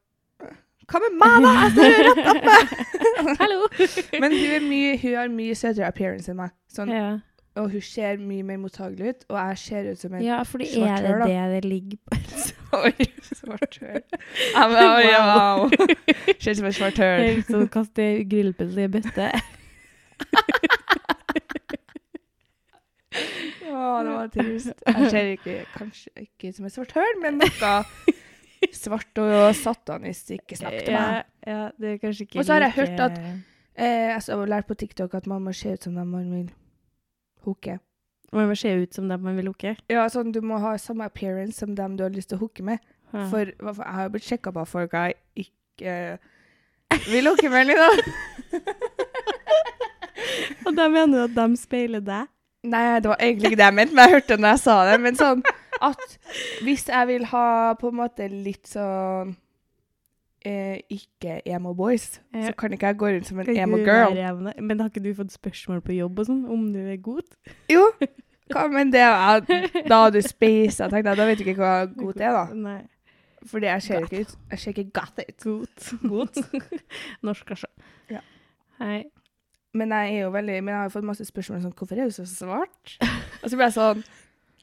Hva 0.84 1.00
med 1.00 1.14
meg, 1.16 1.36
da? 1.40 1.52
Jeg 1.64 1.70
står 1.72 1.86
jo 1.88 2.00
rett 2.04 2.26
oppe! 2.28 3.36
Hallo! 3.40 3.60
Men 4.20 4.32
hun, 4.36 4.66
mye, 4.68 4.98
hun 5.00 5.14
har 5.16 5.30
mye 5.32 5.54
søtere 5.56 5.86
appearance 5.88 6.28
enn 6.28 6.36
meg. 6.42 6.52
Sånn 6.68 6.92
og 7.54 7.70
hun 7.70 7.80
ser 7.86 8.18
mye 8.18 8.42
mer 8.42 8.58
mottagelig 8.58 9.12
ut, 9.14 9.20
og 9.30 9.36
jeg 9.38 9.58
ser 9.62 9.88
ut 9.92 10.00
som 10.02 10.14
en 10.18 10.22
Ja, 10.26 10.40
svartør. 10.42 10.66
Ja, 10.74 10.96
for 10.98 11.06
er 11.06 11.22
det 11.22 11.28
det 11.30 11.62
det 11.62 11.64
ligger 11.70 11.98
på? 12.02 12.18
Svart 13.40 13.78
høl. 13.80 14.02
Ja, 14.54 14.64
men, 14.68 14.82
oi, 14.84 15.06
wow. 15.14 15.68
Ser 16.38 16.50
ut 16.54 16.58
som 16.60 16.66
en 16.70 16.76
svart 16.76 16.98
høl. 17.02 17.42
Sånn 17.48 17.68
kaste 17.72 18.06
grillpølse 18.30 18.86
i 18.86 18.90
bøtte. 18.94 19.28
Å, 23.74 24.02
det 24.04 24.10
var 24.14 24.28
trist. 24.32 24.72
Jeg 24.88 25.10
ser 25.12 25.28
ikke, 25.36 25.54
kanskje 25.76 26.10
ikke 26.24 26.50
som 26.56 26.66
et 26.66 26.74
svart 26.74 26.94
høl, 26.96 27.14
men 27.22 27.38
noe 27.42 27.74
svart 28.74 29.20
og 29.22 29.32
satanistisk. 29.58 30.42
Ikke 30.48 30.58
snakk 30.58 30.78
til 30.86 30.94
meg. 30.96 31.24
Ja, 31.46 31.52
ja, 31.54 31.64
det 31.78 31.92
er 31.94 31.98
kanskje 32.02 32.26
ikke 32.26 32.40
Og 32.40 32.46
så 32.48 32.56
har 32.56 32.66
jeg 32.68 32.76
hørt 32.80 33.04
at- 33.08 33.20
Eh, 33.74 34.06
jeg 34.14 34.20
har 34.30 34.46
lært 34.46 34.68
på 34.68 34.74
TikTok 34.78 35.14
at 35.18 35.24
man 35.26 35.42
må 35.42 35.50
se 35.52 35.72
ut 35.74 35.82
som 35.82 35.96
dem 35.98 36.06
man 36.06 36.28
vil 36.30 36.50
hooke. 37.42 37.80
Man 38.34 38.48
må 38.50 38.56
se 38.58 38.72
ut 38.82 38.94
som 38.96 39.06
dem 39.08 39.22
man 39.22 39.36
vil 39.38 39.46
hooke? 39.52 39.76
Ja, 39.92 40.08
sånn 40.10 40.32
du 40.34 40.40
må 40.42 40.58
ha 40.62 40.72
samme 40.80 41.06
appearance 41.06 41.60
som 41.62 41.74
dem 41.78 41.94
du 41.98 42.02
har 42.06 42.14
lyst 42.14 42.28
til 42.32 42.38
å 42.40 42.44
hooke 42.44 42.62
med. 42.66 42.78
Ja. 43.14 43.28
For 43.30 43.46
jeg 43.46 43.76
har 43.94 44.02
jo 44.08 44.14
blitt 44.16 44.26
sjekka 44.26 44.50
på 44.54 44.60
av 44.64 44.70
folk 44.70 44.92
jeg 44.98 45.14
ikke 45.46 45.92
vil 47.12 47.28
hooke 47.30 47.48
med, 47.52 47.62
liksom. 47.70 47.94
Og 50.66 50.72
da 50.76 50.88
mener 50.88 51.14
du 51.14 51.22
at 51.28 51.34
de 51.36 51.56
speiler 51.60 52.02
deg? 52.04 52.28
Nei, 52.64 52.84
det 53.04 53.10
var 53.10 53.20
egentlig 53.20 53.50
ikke 53.52 53.60
det 53.60 53.66
jeg 53.68 53.76
mente, 53.76 53.94
men 53.94 54.06
jeg 54.06 54.14
hørte 54.16 54.30
det 54.34 54.40
når 54.40 54.54
jeg 54.54 54.60
sa 54.64 54.76
det. 54.88 54.94
Men 55.04 55.18
sånn 55.20 55.42
at 55.84 56.04
hvis 56.64 56.86
jeg 56.88 57.08
vil 57.10 57.26
ha 57.34 57.46
på 57.80 57.90
en 57.92 57.98
måte 57.98 58.28
litt 58.32 58.70
sånn 58.70 59.34
eh, 60.48 60.78
ikke 60.92 61.40
emo 61.52 61.74
boys, 61.76 62.06
Ja. 62.32 62.46
så 62.48 62.54
kan 62.56 62.72
ikke 62.72 62.88
jeg 62.92 62.98
gå 63.02 63.10
rundt 63.12 63.28
som 63.28 63.42
en 63.42 63.50
emo 63.52 63.80
girl. 63.84 64.16
Men 64.60 64.80
har 64.80 64.88
ikke 64.92 65.04
du 65.04 65.12
fått 65.18 65.34
spørsmål 65.36 65.84
på 65.84 65.98
jobb 65.98 66.22
og 66.24 66.30
sånn, 66.30 66.42
om 66.48 66.64
du 66.72 66.80
er 66.88 66.96
god? 67.04 67.28
Jo, 67.72 67.84
hva, 68.52 68.66
men 68.68 68.90
det 68.92 69.00
er 69.00 69.40
Da 69.88 70.10
du 70.12 70.20
spasa, 70.24 70.88
tenkte 70.92 71.12
jeg. 71.12 71.16
Da 71.20 71.26
vet 71.28 71.40
du 71.40 71.44
ikke 71.46 71.60
hva 71.62 71.74
godt 71.88 72.20
er, 72.20 72.34
da. 72.36 72.44
Nei. 72.52 72.80
Fordi 73.48 73.68
jeg 73.68 73.82
ser 73.82 74.04
ikke 74.06 74.20
ut 74.24 74.34
Jeg 74.50 74.58
ser 74.58 74.74
ikke 74.74 74.90
godt 75.00 75.20
ut. 75.28 75.46
God. 75.48 76.08
Godt. 76.08 76.40
Norsk, 77.24 77.46
kanskje. 77.48 77.70
Ja. 78.12 78.20
Hei. 78.80 79.04
Men 79.74 79.90
jeg 79.92 80.16
er 80.16 80.26
jo 80.26 80.34
veldig 80.34 80.58
Men 80.64 80.74
jeg 80.74 80.82
har 80.82 80.92
fått 80.94 81.06
masse 81.08 81.24
spørsmål 81.28 81.64
sånn 81.64 81.74
Hvorfor 81.78 81.98
er 81.98 82.10
du 82.10 82.14
så 82.14 82.26
svart? 82.28 82.98
Og 83.42 83.50
så 83.50 83.56
ble 83.56 83.66
jeg 83.68 83.76
sånn 83.78 84.04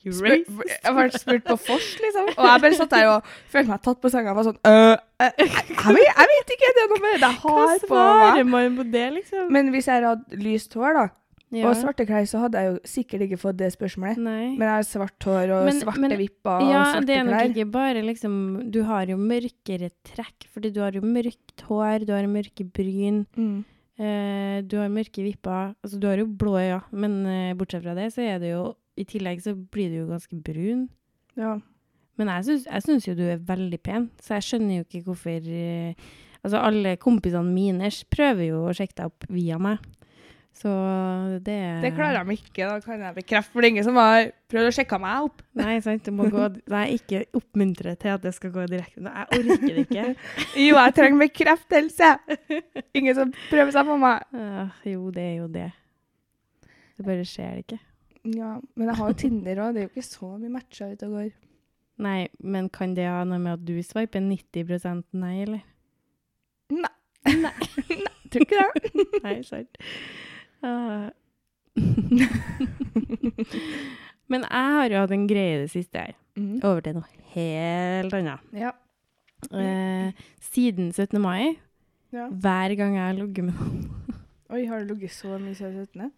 spør, 0.01 0.37
Jeg 0.41 0.93
ble 0.97 1.07
spurt 1.13 1.43
på 1.45 1.55
fors, 1.61 1.89
liksom. 2.01 2.29
Og 2.33 2.45
jeg 2.47 2.61
bare 2.63 2.77
satt 2.79 2.93
der 2.95 3.09
og 3.11 3.33
følte 3.53 3.69
meg 3.69 3.83
tatt 3.85 3.99
på 4.01 4.09
senga 4.09 4.31
og 4.33 4.39
var 4.39 4.47
sånn 4.47 4.61
øh, 4.65 4.95
øh, 4.95 5.33
jeg, 5.37 5.49
jeg, 5.69 6.29
vet, 6.31 6.53
ikke, 6.55 6.71
det 6.77 6.85
er 6.85 6.89
noe 6.93 7.01
med 7.03 7.11
det 7.11 7.27
jeg 7.27 7.41
Hva 7.43 7.57
har 7.59 7.83
på 7.83 7.89
svarer 7.91 8.39
meg. 8.39 8.49
man 8.49 8.79
på 8.79 8.85
det, 8.95 9.03
liksom? 9.19 9.51
Men 9.53 9.69
hvis 9.75 9.89
jeg 9.91 10.01
hadde 10.07 10.39
lyst 10.41 10.73
hår, 10.73 10.97
da, 10.97 11.05
Ja. 11.51 11.67
og 11.67 11.75
svarte 11.75 12.05
klær, 12.07 12.23
så 12.31 12.39
hadde 12.45 12.59
jeg 12.63 12.71
jo 12.71 12.79
sikkert 12.87 13.21
ikke 13.25 13.37
fått 13.41 13.57
det 13.59 13.71
spørsmålet. 13.73 14.17
Nei. 14.23 14.55
Men 14.55 14.61
jeg 14.69 14.75
har 14.77 14.85
svart 14.87 15.19
hår 15.27 15.51
og 15.51 15.65
Men- 15.65 15.81
svarte 15.81 15.99
men- 15.99 16.17
vipper 16.17 16.61
ja, 16.63 16.79
og 16.79 16.85
svarte 16.95 17.05
det 17.07 17.17
er 17.17 17.23
nok 17.23 17.33
klær. 17.33 17.49
ikke 17.51 17.71
bare 17.71 18.01
liksom 18.07 18.71
Du 18.71 18.83
har 18.83 19.05
jo 19.05 19.17
mørkere 19.17 19.89
trekk, 20.05 20.47
fordi 20.53 20.71
du 20.73 20.79
har 20.79 20.91
jo 20.93 21.01
mørkt 21.01 21.61
hår, 21.67 22.05
du 22.05 22.13
har 22.13 22.23
mørke 22.23 22.63
bryn, 22.71 23.25
Mm. 23.35 23.65
eh, 23.99 24.61
du 24.61 24.77
har 24.77 24.87
mørke 24.87 25.21
vipper 25.23 25.75
Altså, 25.83 25.99
du 25.99 26.07
har 26.07 26.17
jo 26.17 26.25
blå 26.25 26.53
øyne, 26.55 26.83
men 26.93 27.25
eh, 27.25 27.53
bortsett 27.53 27.83
fra 27.83 27.95
det, 27.95 28.13
så 28.13 28.19
er 28.23 28.39
det 28.39 28.51
jo 28.53 28.75
I 28.97 29.03
tillegg 29.03 29.41
så 29.41 29.53
blir 29.55 29.89
du 29.89 30.05
jo 30.05 30.07
ganske 30.07 30.41
brun. 30.43 30.89
Ja. 31.35 31.59
Men 32.17 32.27
jeg 32.27 32.61
syns 32.83 33.07
jo 33.07 33.13
du 33.15 33.23
er 33.23 33.37
veldig 33.39 33.81
pen, 33.81 34.09
så 34.21 34.35
jeg 34.39 34.43
skjønner 34.61 34.77
jo 34.77 34.83
ikke 34.83 35.03
hvorfor 35.05 35.41
eh, 35.47 35.93
Altså, 36.43 36.57
alle 36.63 36.97
kompisene 36.97 37.45
mine 37.53 37.81
prøver 38.09 38.47
jo 38.47 38.65
å 38.65 38.73
sjekke 38.73 38.95
deg 38.95 39.05
opp 39.05 39.25
via 39.29 39.59
meg. 39.59 39.77
Så 40.53 40.69
det 41.41 41.57
Det 41.81 41.93
klarer 41.95 42.25
de 42.27 42.35
ikke, 42.35 42.67
da 42.67 42.79
kan 42.83 42.99
jeg 43.01 43.15
bekrefte. 43.15 43.51
For 43.53 43.63
det 43.63 43.69
er 43.69 43.73
ingen 43.73 43.85
som 43.87 43.97
har 43.97 44.27
prøvd 44.51 44.69
å 44.69 44.73
sjekke 44.75 44.99
meg 45.01 45.27
opp. 45.29 45.43
Nei, 45.61 45.77
sant. 45.81 46.03
Du 46.05 46.13
må 46.13 46.27
gå 46.29 46.47
Nei, 46.69 46.83
ikke 46.99 47.23
oppmuntre 47.39 47.95
til 48.01 48.13
at 48.13 48.25
det 48.25 48.33
skal 48.37 48.53
gå 48.53 48.65
direkte. 48.69 49.01
Nei, 49.05 49.25
Jeg 49.31 49.45
orker 49.55 49.77
det 49.77 49.85
ikke. 49.87 50.07
Jo, 50.67 50.75
jeg 50.77 50.95
trenger 50.97 51.23
bekreftelse! 51.23 52.11
Ingen 52.99 53.17
som 53.17 53.31
prøver 53.49 53.71
seg 53.73 53.87
på 53.89 53.97
meg. 54.01 54.27
Ah, 54.37 54.75
jo, 54.85 55.07
det 55.15 55.23
er 55.29 55.37
jo 55.39 55.47
det. 55.51 55.69
Det 56.97 57.07
bare 57.07 57.25
skjer 57.25 57.63
ikke. 57.63 57.79
Ja, 58.29 58.51
men 58.77 58.91
jeg 58.91 58.99
har 58.99 59.09
jo 59.09 59.17
Tinder 59.17 59.63
òg. 59.63 59.73
Det 59.73 59.81
er 59.81 59.87
jo 59.87 59.93
ikke 59.95 60.05
så 60.05 60.33
mye 60.35 60.53
matcher 60.59 60.91
ute 60.93 61.07
og 61.09 61.15
går. 61.17 61.31
Nei, 62.01 62.19
men 62.43 62.67
kan 62.73 62.93
det 62.97 63.07
ha 63.09 63.23
noe 63.25 63.41
med 63.41 63.55
at 63.55 63.63
du 63.65 63.77
sveiper 63.85 64.21
90% 64.21 65.07
nei, 65.17 65.35
eller? 65.45 65.63
Nei. 66.83 66.97
Nei. 67.41 67.53
Tror 68.31 68.45
ikke 68.45 68.61
det. 68.61 69.07
Nei, 69.25 69.39
sant. 69.45 69.81
Ah. 70.63 71.09
men 74.31 74.43
jeg 74.45 74.75
har 74.75 74.93
jo 74.93 75.01
hatt 75.03 75.13
en 75.15 75.27
greie 75.29 75.55
i 75.57 75.61
det 75.63 75.71
siste 75.73 75.97
her. 76.03 76.13
Mm. 76.37 76.59
Over 76.63 76.81
til 76.85 76.95
noe 76.97 77.07
helt 77.33 78.13
annet. 78.17 78.39
Ja. 78.55 78.71
Eh, 79.57 80.11
siden 80.51 80.91
17. 80.93 81.17
mai, 81.21 81.57
ja. 82.13 82.27
hver 82.29 82.75
gang 82.77 82.95
jeg 82.99 83.05
har 83.07 83.15
ligget 83.17 83.47
med 83.47 83.55
noen 83.57 84.17
Oi, 84.53 84.65
har 84.67 84.83
du 84.83 84.91
ligget 84.93 85.13
så 85.15 85.37
mye 85.39 85.55
siden 85.57 85.87
17.? 85.87 86.11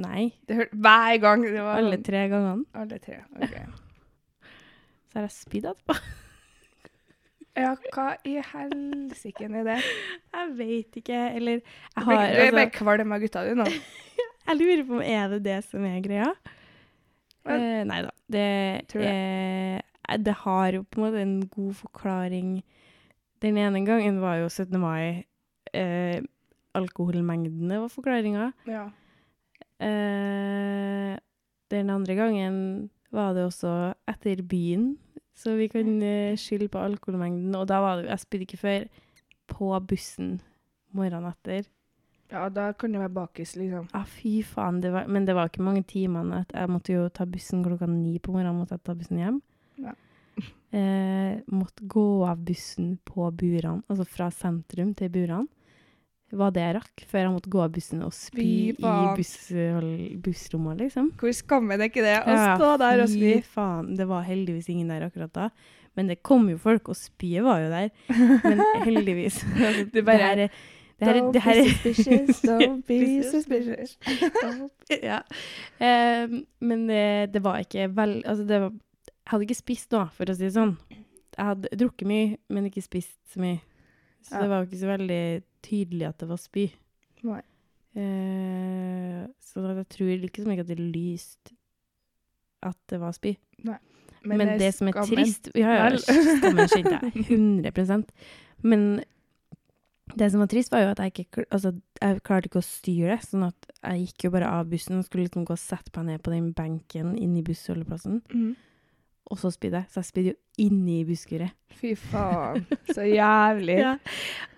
Nei, 0.00 0.28
hver 0.46 1.16
gang. 1.18 1.42
Det 1.42 1.62
var 1.64 1.80
alle 1.80 1.96
sånn- 1.96 2.04
tre 2.06 2.20
gangene. 2.30 2.64
Alle 2.78 2.98
tre. 3.02 3.22
ok. 3.40 3.56
Så 5.10 5.18
har 5.18 5.24
jeg 5.26 5.34
spydd 5.34 5.64
etterpå. 5.72 5.94
Ja, 7.58 7.72
hva 7.94 8.12
i 8.28 8.36
helsike 8.52 9.48
er 9.48 9.66
det? 9.66 9.78
Jeg 10.30 10.52
vet 10.58 10.98
ikke, 11.00 11.18
eller 11.36 11.58
jeg 11.58 11.64
Du 11.96 12.04
har 12.06 12.20
er 12.22 12.40
altså, 12.44 12.56
bare 12.56 12.72
kvalm 12.76 13.12
av 13.16 13.24
gutta 13.24 13.44
dine 13.48 13.64
nå. 13.64 13.80
Jeg 14.50 14.56
lurer 14.58 14.82
på 14.86 14.96
om 14.96 15.02
er 15.04 15.28
det 15.34 15.40
det 15.44 15.58
som 15.66 15.84
er 15.86 16.00
greia? 16.02 16.30
Vel, 17.46 17.60
Eh, 17.60 17.82
nei 17.86 18.00
da. 18.02 18.10
Det, 18.30 18.46
tror 18.90 19.04
det. 19.04 20.34
har 20.42 20.72
jo 20.74 20.82
på 20.82 20.98
en 21.00 21.04
måte 21.04 21.22
en 21.22 21.36
god 21.48 21.74
forklaring. 21.78 22.48
Den 23.42 23.58
ene 23.60 23.84
gangen 23.86 24.18
var 24.20 24.40
jo 24.40 24.48
17. 24.48 24.74
mai. 24.80 25.24
Eh, 25.72 26.20
alkoholmengdene 26.74 27.78
var 27.80 27.92
forklaringa. 27.92 28.50
Ja. 28.66 28.88
Eh, 29.80 31.14
den 31.70 31.90
andre 31.94 32.14
gangen 32.18 32.90
var 33.10 33.34
det 33.34 33.46
også 33.48 33.94
etter 34.10 34.42
byen, 34.46 34.98
så 35.40 35.56
vi 35.56 35.68
kan 35.72 35.88
eh, 36.04 36.36
skylde 36.40 36.68
på 36.72 36.80
alkoholmengden. 36.84 37.54
Og 37.56 37.66
da 37.70 37.80
var 37.80 38.00
det 38.02 38.10
Jeg 38.12 38.24
spydde 38.26 38.46
ikke 38.48 38.60
før 38.60 38.88
på 39.50 39.68
bussen 39.88 40.34
morgenen 40.92 41.30
etter. 41.32 41.68
ja, 42.30 42.44
da 42.48 42.72
kan 42.72 42.92
det 42.92 43.00
være 43.00 43.14
bakis, 43.16 43.56
liksom. 43.58 43.88
Ja, 43.94 44.04
fy 44.06 44.42
faen. 44.46 44.80
Det 44.84 44.92
var, 44.94 45.08
men 45.10 45.24
det 45.26 45.34
var 45.34 45.48
ikke 45.50 45.64
mange 45.66 45.82
timene. 45.88 46.44
Jeg 46.52 46.70
måtte 46.70 46.92
jo 46.94 47.08
ta 47.08 47.24
bussen 47.26 47.64
klokka 47.64 47.88
ni 47.90 48.18
på 48.18 48.32
morgenen. 48.36 48.60
måtte 48.60 48.76
jeg 48.76 48.84
ta 48.86 48.94
bussen 48.94 49.18
hjem. 49.18 49.40
Ja. 49.80 49.96
Eh, 50.72 51.40
måtte 51.50 51.82
gå 51.90 52.04
av 52.28 52.38
bussen 52.46 52.98
på 53.04 53.26
Buran, 53.34 53.82
altså 53.90 54.04
fra 54.06 54.28
sentrum 54.30 54.94
til 54.94 55.10
Buran. 55.10 55.48
Var 56.32 56.50
det 56.54 56.64
rakk, 56.76 57.02
før 57.10 57.24
han 57.26 57.32
måtte 57.34 57.50
gå 57.50 57.58
av 57.64 57.72
bussen 57.74 58.02
og 58.06 58.12
spy 58.14 58.44
i 58.70 58.74
buss, 59.16 59.32
bussrommet, 60.22 60.78
liksom. 60.84 61.08
Hvor 61.18 61.32
skammen 61.34 61.80
er 61.80 61.88
ikke 61.90 62.04
det 62.04 62.16
å 62.22 62.34
Ja, 62.36 62.56
stå 62.56 62.68
der 62.78 63.02
og 63.02 63.08
spy? 63.10 63.32
Fy 63.40 63.46
faen. 63.56 63.88
Det 63.98 64.06
var 64.06 64.22
heldigvis 64.28 64.68
ingen 64.70 64.88
der 64.92 65.08
akkurat 65.08 65.32
da. 65.34 65.48
Men 65.98 66.06
det 66.06 66.20
kom 66.22 66.46
jo 66.48 66.56
folk, 66.62 66.88
og 66.88 66.94
spyet 66.96 67.42
var 67.42 67.64
jo 67.64 67.70
der. 67.72 67.90
Men 68.44 68.62
heldigvis. 68.86 69.40
Altså, 69.56 69.88
Du 69.90 70.02
bare, 70.06 70.18
det 70.20 70.28
her 70.28 70.44
er- 70.44 70.50
det 71.00 71.08
her, 71.08 71.14
er- 71.16 71.20
Don't 71.24 71.32
det 71.32 71.42
her, 71.42 71.54
be 71.54 71.60
er- 71.64 71.72
suspicious, 71.72 72.40
don't 72.50 72.82
be 72.86 73.22
suspicious. 73.24 73.98
ja. 75.02 75.20
Ehm, 75.80 76.42
men 76.60 76.86
det, 76.86 77.32
det 77.32 77.42
var 77.42 77.58
ikke 77.64 77.86
vel 77.96 78.22
Altså, 78.26 78.44
det 78.46 78.60
var 78.60 78.70
Jeg 78.70 79.30
hadde 79.32 79.46
ikke 79.46 79.54
spist 79.62 79.92
noe, 79.94 80.08
for 80.12 80.26
å 80.30 80.34
si 80.36 80.44
det 80.44 80.52
sånn. 80.54 80.76
Jeg 80.90 81.46
hadde 81.46 81.70
drukket 81.78 82.06
mye, 82.10 82.36
men 82.50 82.66
ikke 82.68 82.82
spist 82.82 83.16
så 83.32 83.40
mye. 83.40 83.60
Så 84.26 84.34
Ja. 84.36 84.42
det 84.42 84.48
var 84.50 84.60
jo 84.60 84.68
ikke 84.68 84.80
så 84.82 84.90
veldig 84.90 85.22
tydelig 85.62 86.08
at 86.08 86.18
det 86.22 86.28
var 86.30 86.40
spy. 86.40 86.66
Nei. 87.26 87.40
Eh, 87.98 89.22
så 89.42 89.64
jeg 89.66 89.88
tror 89.90 90.10
liksom 90.22 90.52
ikke 90.54 90.64
at 90.66 90.70
det 90.70 90.78
lyste 90.80 91.56
at 92.62 92.76
det 92.92 93.00
var 93.02 93.12
spy. 93.16 93.34
Nei. 93.64 93.78
Men, 94.22 94.36
Men 94.38 94.58
det 94.60 94.74
som 94.76 94.88
er 94.88 94.92
skammen- 94.92 95.16
trist 95.16 95.48
Ja, 95.56 95.70
ja, 95.78 95.96
skammen 95.96 96.68
kjente 96.68 96.98
jeg. 97.00 97.24
100 97.30 98.04
Men 98.62 99.02
det 100.16 100.30
som 100.30 100.40
var 100.42 100.46
trist, 100.50 100.70
var 100.70 100.82
jo 100.82 100.90
at 100.90 100.98
jeg 100.98 101.12
ikke 101.14 101.44
Altså, 101.50 101.72
jeg 102.02 102.22
klarte 102.22 102.50
ikke 102.50 102.60
å 102.60 102.66
styre 102.66 103.16
det. 103.16 103.24
Sånn 103.26 103.46
at 103.46 103.70
jeg 103.82 104.06
gikk 104.08 104.24
jo 104.26 104.30
bare 104.34 104.50
av 104.50 104.68
bussen 104.68 104.98
og 104.98 105.06
skulle 105.06 105.24
liksom 105.28 105.46
gå 105.46 105.54
og 105.56 105.58
sette 105.62 105.96
meg 105.96 106.06
ned 106.06 106.22
på 106.22 106.34
den 106.34 106.52
benken 106.52 107.16
inne 107.16 107.38
i 107.40 107.42
bussholdeplassen. 107.46 108.20
Mhm. 108.28 108.56
Og 109.30 109.38
så 109.38 109.50
spydde 109.54 109.78
jeg. 109.78 109.86
Så 109.92 110.00
jeg 110.02 110.08
spydde 110.08 110.32
jo 110.32 110.38
inni 110.66 110.96
busskuret. 111.06 111.52
Fy 111.80 111.92
faen, 111.96 112.64
så 112.90 113.04
jævlig. 113.06 113.76
Ja. 113.84 113.92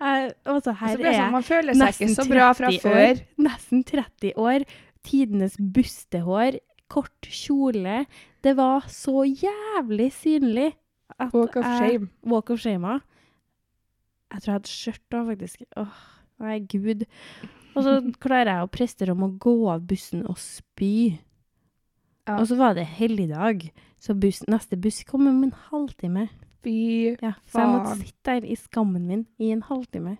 Altså, 0.01 0.35
Og 0.49 0.63
så 0.65 0.73
blir 0.97 0.97
det 0.97 1.11
er 1.11 1.13
sånn, 1.13 1.19
jeg 1.21 1.31
man 1.37 1.45
føler 1.47 1.77
seg 1.77 1.93
ikke 2.01 2.15
så 2.17 2.25
bra 2.27 2.47
fra 2.57 2.71
før. 2.83 2.99
År, 3.13 3.21
nesten 3.45 3.83
30 3.87 4.33
år. 4.41 4.65
Tidenes 5.05 5.55
bustehår. 5.59 6.57
Kort 6.91 7.29
kjole. 7.29 8.03
Det 8.43 8.55
var 8.57 8.89
så 8.91 9.23
jævlig 9.29 10.09
synlig. 10.17 10.71
At 11.19 11.33
Walk 11.37 11.55
of 11.61 11.63
jeg- 11.65 11.77
shame. 11.93 12.09
Walk 12.25 12.49
of 12.49 12.59
shame. 12.59 12.95
Jeg 14.33 14.41
tror 14.41 14.49
jeg 14.51 14.57
hadde 14.57 14.73
skjørt 14.73 15.03
da, 15.13 15.23
faktisk. 15.29 15.63
Åh, 15.77 15.97
nei, 16.41 16.57
gud. 16.65 17.05
Og 17.77 17.85
så 17.85 17.93
klarer 18.25 18.49
jeg 18.57 18.65
å 18.65 18.71
prestere 18.73 19.13
om 19.13 19.23
å 19.27 19.31
gå 19.37 19.53
av 19.69 19.85
bussen 19.87 20.25
og 20.25 20.39
spy. 20.41 21.19
Ja. 22.27 22.39
Og 22.39 22.47
så 22.49 22.57
var 22.57 22.73
det 22.77 22.85
helligdag, 22.97 23.67
så 24.03 24.15
bus, 24.19 24.41
neste 24.51 24.75
buss 24.83 25.03
kom 25.07 25.27
om 25.31 25.43
en 25.47 25.53
halvtime. 25.69 26.27
Fy 26.63 26.73
Ja, 27.21 27.33
så 27.47 27.59
jeg 27.63 27.71
måtte 27.73 27.97
sitte 28.01 28.23
der 28.33 28.45
i 28.47 28.55
skammen 28.59 29.05
min 29.07 29.25
i 29.39 29.51
en 29.55 29.61
halvtime. 29.67 30.17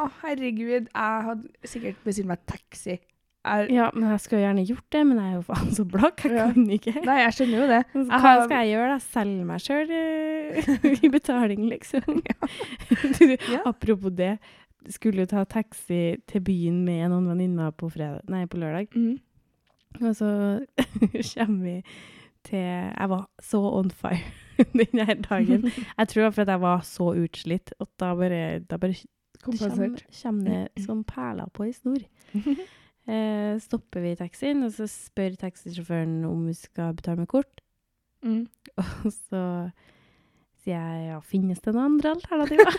Å, 0.00 0.08
herregud. 0.24 0.88
Jeg 0.90 1.26
hadde 1.28 1.68
sikkert 1.70 2.00
bestilt 2.06 2.26
meg 2.32 2.40
taxi. 2.50 2.96
Jeg, 3.44 3.68
Ja, 3.70 3.90
men 3.94 4.08
jeg 4.10 4.20
skulle 4.24 4.40
gjerne 4.42 4.64
gjort 4.66 4.86
det, 4.90 5.02
men 5.06 5.18
jeg 5.20 5.28
er 5.30 5.34
jo 5.36 5.42
faen 5.46 5.70
så 5.76 5.84
blakk, 5.84 6.22
jeg 6.24 6.32
Ja. 6.32 6.46
kan 6.52 6.64
ikke. 6.78 6.94
Nei, 7.04 7.18
jeg 7.20 7.32
skjønner 7.36 7.60
jo 7.60 7.66
det. 7.68 7.80
Så 7.92 8.04
Hva 8.08 8.18
har- 8.24 8.44
skal 8.46 8.64
jeg 8.64 8.72
gjøre 8.72 8.88
da? 8.88 8.98
Selge 9.04 9.44
meg 9.44 9.60
sjøl 9.60 9.92
i 11.04 11.08
betaling, 11.12 11.68
liksom? 11.68 12.22
du, 13.20 13.36
Ja. 13.52 13.60
Apropos 13.66 14.10
det, 14.16 14.38
skulle 14.88 15.20
jo 15.24 15.26
ta 15.26 15.44
taxi 15.44 16.16
til 16.26 16.40
byen 16.40 16.82
med 16.84 17.08
noen 17.12 17.28
venninner 17.28 17.70
på, 17.72 17.88
fredag, 17.92 18.24
nei, 18.28 18.46
på 18.46 18.58
lørdag. 18.58 18.88
Mm. 18.96 19.20
Og 20.02 20.16
så 20.16 20.66
kommer 21.36 21.62
vi 21.62 21.82
til 22.44 22.60
Jeg 22.60 23.08
var 23.10 23.26
så 23.42 23.60
on 23.80 23.90
fire 23.90 24.20
den 24.78 25.00
her 25.06 25.14
dagen. 25.24 25.66
Jeg 25.70 26.08
tror 26.08 26.20
det 26.22 26.28
var 26.28 26.36
fordi 26.38 26.50
jeg 26.56 26.60
var 26.64 26.80
så 26.86 27.10
utslitt 27.24 27.74
at 27.80 27.90
da 28.00 28.12
bare, 28.14 28.40
da 28.60 28.78
bare 28.78 28.94
Kompensert. 29.44 30.04
kommer 30.22 30.68
det 30.74 30.84
som 30.84 31.02
perler 31.04 31.50
på 31.52 31.66
ei 31.68 31.72
snor. 31.76 32.04
Eh, 33.04 33.58
stopper 33.60 34.00
vi 34.00 34.14
taxien, 34.16 34.62
og 34.64 34.70
så 34.72 34.86
spør 34.88 35.34
taxisjåføren 35.36 36.22
om 36.24 36.46
vi 36.48 36.54
skal 36.56 36.94
betale 36.96 37.20
med 37.20 37.28
kort. 37.28 37.60
Mm. 38.24 38.46
Og 39.04 39.10
så 39.12 39.42
sier 40.64 40.78
jeg 40.80 41.10
ja, 41.10 41.18
finnes 41.20 41.60
det 41.60 41.74
noen 41.76 41.98
andre 41.98 42.14
alternativer? 42.14 42.78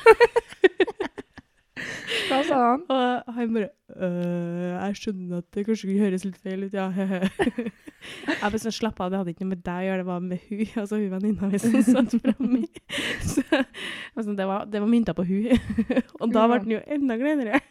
Hva 1.75 2.39
sa 2.47 2.57
han? 2.61 2.83
og 2.87 3.33
han 3.35 3.51
bare 3.53 3.67
øh, 3.99 4.71
jeg 4.71 4.99
skjønner 5.01 5.41
at 5.41 5.47
det 5.53 5.65
kanskje 5.67 5.89
kunne 5.89 6.05
høres 6.05 6.23
litt 6.23 6.37
feil 6.39 6.63
ut, 6.63 6.73
ja. 6.73 6.87
jeg 6.95 8.39
bare 8.39 8.61
sånn, 8.61 8.75
slapp 8.75 9.01
av, 9.03 9.11
det 9.11 9.19
hadde 9.19 9.33
ikke 9.35 9.43
noe 9.43 9.53
med 9.53 9.63
deg 9.65 9.81
å 9.81 9.87
gjøre, 9.89 10.01
det 10.01 10.07
var 10.07 10.23
med 10.23 10.45
hun, 10.47 10.63
altså 10.81 10.99
hun 11.01 11.13
venninna 11.17 11.51
mi 11.51 11.61
som 11.61 11.75
satt 11.83 12.15
framme. 12.15 12.63
Så 13.33 13.43
altså, 13.51 14.35
det, 14.37 14.47
var, 14.47 14.65
det 14.71 14.81
var 14.83 14.91
mynta 14.91 15.15
på 15.17 15.27
hun. 15.27 15.51
og 16.21 16.31
da 16.31 16.47
ble 16.49 16.61
den 16.63 16.77
jo 16.77 16.83
enda 16.95 17.19
gledere. 17.19 17.61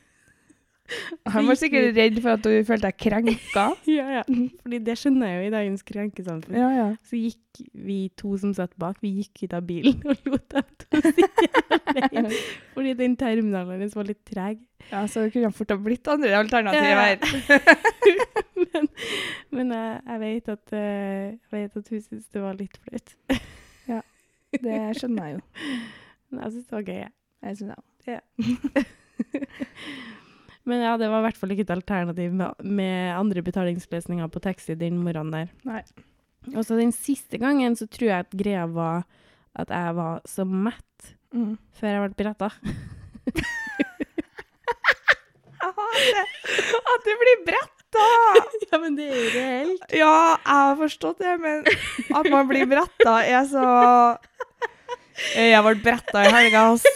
Han 1.35 1.47
var 1.49 1.57
sikkert 1.57 1.95
redd 1.97 2.19
for 2.21 2.35
at 2.37 2.45
du 2.45 2.51
følte 2.67 2.91
deg 2.91 2.99
krenka. 3.01 3.65
Ja, 3.89 4.07
ja. 4.19 4.23
Fordi 4.63 4.81
det 4.85 4.97
skjønner 5.01 5.31
jeg 5.31 5.39
jo 5.39 5.47
i 5.49 5.53
dagens 5.55 5.85
krenkesamfunn. 5.89 6.59
Ja, 6.59 6.69
ja. 6.75 6.87
Så 7.09 7.19
gikk 7.21 7.63
vi 7.87 7.99
to 8.19 8.35
som 8.41 8.53
satt 8.57 8.75
bak, 8.81 8.99
vi 9.05 9.13
gikk 9.21 9.45
ut 9.47 9.57
av 9.57 9.65
bilen 9.69 10.01
og 10.11 10.29
lot 10.29 10.47
dem 10.53 10.71
to 10.85 11.01
sitte 11.07 11.49
alene. 11.95 12.33
Fordi 12.75 12.95
den 12.99 13.17
terminalen 13.21 13.77
hennes 13.79 13.97
var 13.97 14.09
litt 14.09 14.23
treg. 14.29 14.61
Ja, 14.91 15.05
så 15.09 15.25
det 15.25 15.33
kunne 15.33 15.53
fort 15.57 15.73
ha 15.73 15.79
blitt 15.81 16.09
andre 16.13 16.35
alternativer 16.37 17.15
Ja. 17.15 17.61
men 18.75 18.89
men 19.55 19.71
jeg, 19.73 20.01
jeg, 20.09 20.21
vet 20.21 20.49
at, 20.53 20.73
eh, 20.77 21.29
jeg 21.33 21.53
vet 21.55 21.77
at 21.79 21.93
hun 21.95 22.03
syntes 22.05 22.27
det 22.35 22.43
var 22.43 22.59
litt 22.59 22.77
flaut. 22.83 23.15
Det 24.55 24.81
skjønner 25.01 25.31
jeg 25.31 25.39
jo. 25.39 25.41
Men 26.31 26.45
jeg 26.45 26.53
syns 26.55 26.67
det 26.69 26.77
var 26.77 26.85
gøy. 26.91 27.01
jeg. 27.01 27.13
Jeg 27.45 27.57
synes 27.57 27.75
jeg. 28.07 28.21
Men 30.65 30.81
ja, 30.81 30.95
det 30.97 31.11
var 31.13 31.21
i 31.21 31.27
hvert 31.27 31.37
fall 31.41 31.51
ikke 31.53 31.67
et 31.67 31.75
alternativ 31.75 32.33
med, 32.33 32.55
med 32.65 33.13
andre 33.19 33.43
betalingsløsninger 33.45 34.31
på 34.33 34.41
taxi 34.45 34.75
den 34.81 34.97
morgenen 35.05 35.35
der. 35.35 35.51
Nei. 35.69 35.83
Og 36.55 36.65
så 36.65 36.77
den 36.79 36.93
siste 36.93 37.39
gangen 37.41 37.77
så 37.77 37.87
tror 37.89 38.09
jeg 38.11 38.25
at 38.27 38.33
greia 38.37 38.65
var 38.69 39.05
at 39.57 39.69
jeg 39.71 39.95
var 40.01 40.21
så 40.29 40.45
mett 40.49 40.81
Mm. 41.35 41.57
før 41.75 41.89
jeg 41.91 42.03
ble 42.05 42.15
bretta. 42.15 42.49
At 45.65 47.07
du 47.07 47.13
blir 47.21 47.41
bretta! 47.47 48.05
ja, 48.71 48.79
men 48.83 48.97
det 48.99 49.07
er 49.09 49.17
jo 49.19 49.29
reelt. 49.35 49.85
Ja, 49.95 50.13
jeg 50.37 50.61
har 50.61 50.77
forstått 50.79 51.19
det, 51.23 51.35
men 51.43 51.65
at 52.21 52.29
man 52.31 52.49
blir 52.51 52.67
bretta 52.71 53.17
er 53.27 53.47
så 53.51 53.65
Jeg 55.39 55.63
ble 55.67 55.75
bretta 55.83 56.25
i 56.27 56.33
helga, 56.35 56.65
ass. 56.75 56.87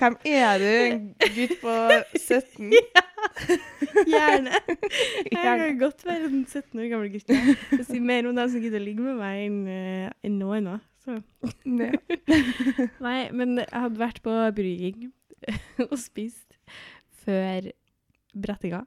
Hvem 0.00 0.16
er 0.24 0.62
du? 0.62 0.68
En 0.94 1.08
gutt 1.36 1.56
på 1.60 1.76
17? 2.16 2.72
Ja, 2.80 4.06
Gjerne. 4.08 4.58
Jeg 5.28 5.42
kan 5.44 5.78
godt 5.78 6.04
være 6.06 6.28
en 6.30 6.44
17 6.48 6.80
år 6.80 6.86
gammel 6.88 7.10
gutt. 7.12 7.32
Og 7.76 7.82
si 7.84 7.98
mer 8.00 8.24
om 8.28 8.36
dem 8.36 8.48
som 8.48 8.62
gidder 8.62 8.80
å 8.80 8.84
ligge 8.86 9.04
med 9.04 9.18
meg, 9.18 9.42
enn 9.44 9.58
en 9.68 10.14
enn 10.24 10.38
noen 10.40 10.70
annet. 10.70 10.86
Så. 11.04 11.18
Ja. 11.68 11.90
Nei, 13.06 13.18
men 13.36 13.60
jeg 13.60 13.68
hadde 13.72 14.00
vært 14.00 14.22
på 14.24 14.34
brygging 14.56 15.10
og 15.86 15.96
spist 16.00 16.56
før 17.24 17.70
brettinga. 18.36 18.84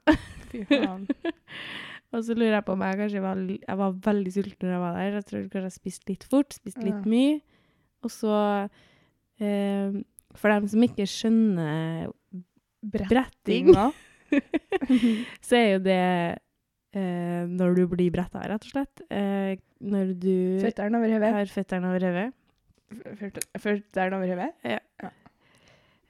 Fy 0.52 0.64
faen. 0.70 1.06
Og 2.14 2.22
så 2.26 2.36
lurer 2.38 2.60
jeg 2.60 2.66
på 2.68 2.76
om 2.76 2.84
jeg 2.86 2.98
kanskje 3.00 3.22
var, 3.24 3.40
jeg 3.50 3.78
var 3.80 3.96
veldig 4.06 4.34
sulten 4.36 4.68
når 4.68 4.76
jeg 4.76 4.82
var 4.84 4.98
der. 4.98 5.16
Jeg 5.18 5.28
tror 5.30 5.46
kanskje 5.50 5.70
jeg 5.70 5.78
spiste 5.80 6.12
litt 6.12 6.26
fort, 6.30 6.54
spiste 6.54 6.86
litt 6.86 7.08
mye. 7.10 7.40
Og 8.06 8.14
så 8.14 8.36
eh, 9.42 9.96
For 10.40 10.50
dem 10.54 10.68
som 10.72 10.84
ikke 10.86 11.06
skjønner 11.10 12.10
bretting, 12.84 13.70
så 15.46 15.58
er 15.60 15.68
jo 15.76 15.82
det 15.86 16.00
eh, 16.98 17.44
når 17.54 17.76
du 17.78 17.84
blir 17.92 18.10
bretta, 18.16 18.42
rett 18.50 18.66
og 18.66 18.72
slett. 18.74 19.04
Eh, 19.14 19.56
når 19.84 20.14
du 20.18 20.34
Føttene 20.64 20.98
over 21.02 21.14
hodet. 21.14 21.34
har 21.38 21.52
føttene 21.54 21.92
over 21.92 22.08
hodet. 22.08 22.30
Føt- 23.20 23.46
Føttene 23.62 24.18
over 24.20 24.34
hodet? 24.34 24.50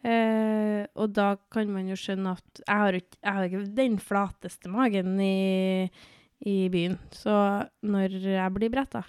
Eh, 0.04 0.84
og 1.00 1.14
da 1.16 1.30
kan 1.54 1.70
man 1.72 1.88
jo 1.88 1.96
skjønne 2.00 2.34
at 2.36 2.60
jeg 2.66 2.76
har, 2.82 2.98
ikke, 3.00 3.18
jeg 3.24 3.34
har 3.38 3.46
ikke 3.48 3.62
den 3.78 3.94
flateste 4.04 4.72
magen 4.72 5.14
i, 5.24 5.88
i 6.44 6.56
byen. 6.74 6.98
Så 7.16 7.32
når 7.88 8.18
jeg 8.20 8.56
blir 8.58 8.74
bretta, 8.74 9.04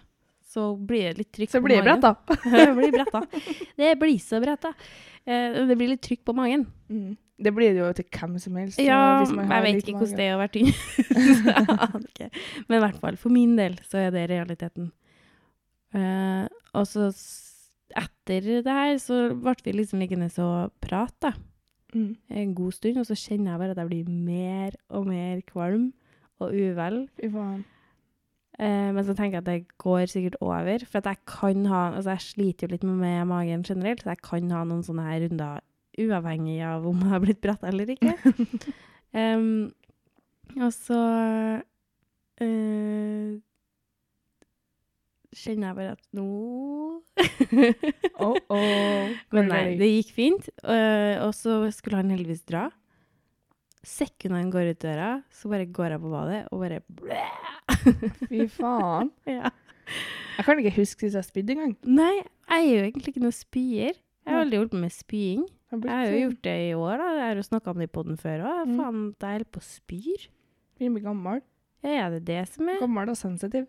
så 0.55 0.69
blir 0.79 1.11
det 1.11 1.19
litt 1.25 1.33
trykk 1.35 1.51
Så 1.51 1.61
på 1.61 1.67
blir 1.67 1.83
det 1.83 1.91
magen. 1.91 2.01
bretta. 2.01 2.39
det 2.55 2.71
blir 2.79 3.11
da. 3.11 3.23
Det 3.83 3.91
blir 4.01 4.19
så 4.23 4.41
bretta. 4.45 4.71
Eh, 5.27 5.61
det 5.67 5.77
blir 5.81 5.91
litt 5.95 6.03
trykk 6.07 6.23
på 6.31 6.35
magen. 6.39 6.67
Mm. 6.89 7.13
Det 7.45 7.51
blir 7.51 7.73
det 7.75 7.81
jo 7.83 7.89
til 7.99 8.07
hvem 8.15 8.37
som 8.39 8.57
helst. 8.61 8.79
Ja, 8.79 9.01
hvis 9.25 9.33
jeg 9.35 9.63
vet 9.65 9.81
ikke 9.83 9.99
hvordan 9.99 10.21
det 10.21 10.27
er 10.29 10.37
å 10.37 10.43
være 10.45 10.53
tynn. 10.55 10.69
Så. 12.15 12.29
Men 12.69 12.77
i 12.79 12.83
hvert 12.85 13.01
fall, 13.03 13.17
for 13.19 13.35
min 13.35 13.57
del 13.59 13.75
så 13.89 13.99
er 14.05 14.13
det 14.15 14.29
realiteten. 14.31 14.93
Eh, 15.95 16.45
og 16.75 16.87
så 16.91 17.09
etter 17.95 18.47
det 18.65 18.71
her 18.75 18.95
så 19.03 19.19
ble 19.35 19.55
vi 19.67 19.75
liksom 19.81 20.01
liggende 20.03 20.31
og 20.43 20.73
prate 20.83 21.35
Mm. 21.95 22.17
en 22.35 22.55
god 22.59 22.73
stund, 22.75 22.97
og 22.99 23.05
så 23.07 23.15
kjenner 23.15 23.53
jeg 23.53 23.59
bare 23.61 23.71
at 23.71 23.79
jeg 23.79 23.87
blir 23.87 24.09
mer 24.11 24.73
og 24.91 25.05
mer 25.07 25.39
kvalm 25.47 25.93
og 26.43 26.51
uvel. 26.51 26.97
Eh, 27.23 27.37
men 28.59 29.03
så 29.03 29.17
tenker 29.19 29.41
jeg 29.41 29.43
at 29.43 29.49
det 29.49 29.79
går 29.83 30.05
sikkert 30.07 30.37
over, 30.39 30.85
for 30.87 31.01
at 31.01 31.09
jeg 31.11 31.19
kan 31.27 31.65
ha, 31.67 31.81
altså 31.97 32.13
jeg 32.15 32.23
sliter 32.23 32.69
jo 32.69 32.75
litt 32.77 32.85
med, 32.87 33.01
med 33.01 33.25
magen 33.27 33.65
generelt, 33.67 34.05
så 34.05 34.13
jeg 34.13 34.23
kan 34.23 34.53
ha 34.55 34.61
noen 34.69 34.85
sånne 34.87 35.07
her 35.09 35.25
runder 35.25 35.65
uavhengig 36.01 36.59
av 36.67 36.87
om 36.89 37.03
jeg 37.03 37.13
har 37.13 37.23
blitt 37.23 37.41
bratt 37.43 37.65
eller 37.67 37.91
ikke. 37.95 38.15
um, 39.23 39.73
og 40.55 40.71
så 40.75 41.01
uh, 42.43 43.35
kjenner 45.35 45.69
jeg 45.69 45.79
bare 45.81 45.97
at 45.97 46.05
nå 46.15 46.29
Oh, 48.23 48.37
oh. 48.49 49.11
Men 49.35 49.51
nei, 49.51 49.63
det 49.79 49.89
gikk 49.91 50.11
fint. 50.15 50.49
Uh, 50.63 51.19
og 51.27 51.33
så 51.37 51.65
skulle 51.75 51.99
han 52.01 52.13
heldigvis 52.15 52.45
dra. 52.49 52.69
Sekundet 53.85 54.41
han 54.41 54.51
går 54.53 54.71
ut 54.73 54.81
døra, 54.83 55.09
så 55.33 55.51
bare 55.53 55.67
går 55.67 55.95
jeg 55.95 56.03
på 56.05 56.13
badet 56.13 56.41
og 56.51 56.63
bare 56.65 56.81
Fy 58.31 58.47
faen. 58.53 59.11
ja. 59.29 59.51
Jeg 60.35 60.47
kan 60.47 60.59
ikke 60.59 60.73
huske 60.81 61.07
sist 61.07 61.19
jeg 61.19 61.27
spydde 61.29 61.55
engang. 61.55 61.75
Nei, 61.87 62.15
jeg 62.49 62.65
er 62.65 62.71
jo 62.73 62.85
egentlig 62.89 63.13
ikke 63.13 63.23
noen 63.23 63.37
spyer. 63.37 63.99
Jeg 64.25 64.33
har 64.33 64.41
aldri 64.47 64.63
på 64.73 64.81
med 64.81 64.93
spying. 64.95 65.43
Jeg 65.75 65.91
har 65.91 66.07
jo 66.09 66.21
gjort 66.25 66.41
det 66.47 66.55
i 66.65 66.75
år, 66.79 66.95
da. 67.03 67.09
Jeg 67.19 67.27
har 67.29 67.37
jo 67.41 67.45
snakka 67.51 67.71
om 67.75 67.83
det 67.83 67.89
i 67.91 67.93
poden 67.93 68.17
før 68.21 68.45
òg. 68.49 68.61
Mm. 68.71 68.77
Faen, 68.81 69.01
jeg 69.21 69.35
holder 69.35 69.51
på 69.53 69.61
å 69.61 69.67
spyr. 69.69 70.27
Begynner 70.79 70.95
å 70.95 70.97
bli 70.99 71.05
gammel. 71.05 71.43
Ja, 71.85 71.95
er 72.07 72.15
det 72.17 72.23
det 72.31 72.41
som 72.51 72.71
er? 72.73 72.81
Gammel 72.81 73.13
og 73.13 73.19
sensitiv. 73.21 73.67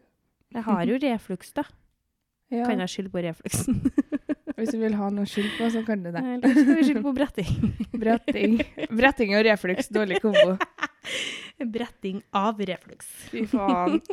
Jeg 0.56 0.64
har 0.70 0.86
jo 0.88 1.00
refluks, 1.06 1.52
da. 1.58 1.66
Ja. 2.54 2.64
Kan 2.70 2.80
jeg 2.84 2.94
skylde 2.94 3.12
på 3.14 3.24
refluksen? 3.26 3.82
Hvis 4.56 4.72
du 4.72 4.78
vil 4.80 4.94
ha 4.96 5.10
noe 5.12 5.28
skyld 5.28 5.50
på, 5.58 5.68
så 5.74 5.82
kan 5.88 6.04
du 6.06 6.12
det. 6.16 6.22
Eller 6.24 6.54
skal 6.56 6.78
vi 6.78 6.84
skylde 6.88 7.02
på 7.04 7.12
bretting? 7.18 7.74
Bretting. 8.04 8.54
Bretting 8.96 9.34
og 9.36 9.44
refluks, 9.48 9.90
dårlig 9.92 10.22
kombo. 10.24 10.56
Bretting 11.76 12.22
av 12.36 12.60
refluks. 12.72 13.10
Fy 13.34 13.46
faen. 13.52 14.00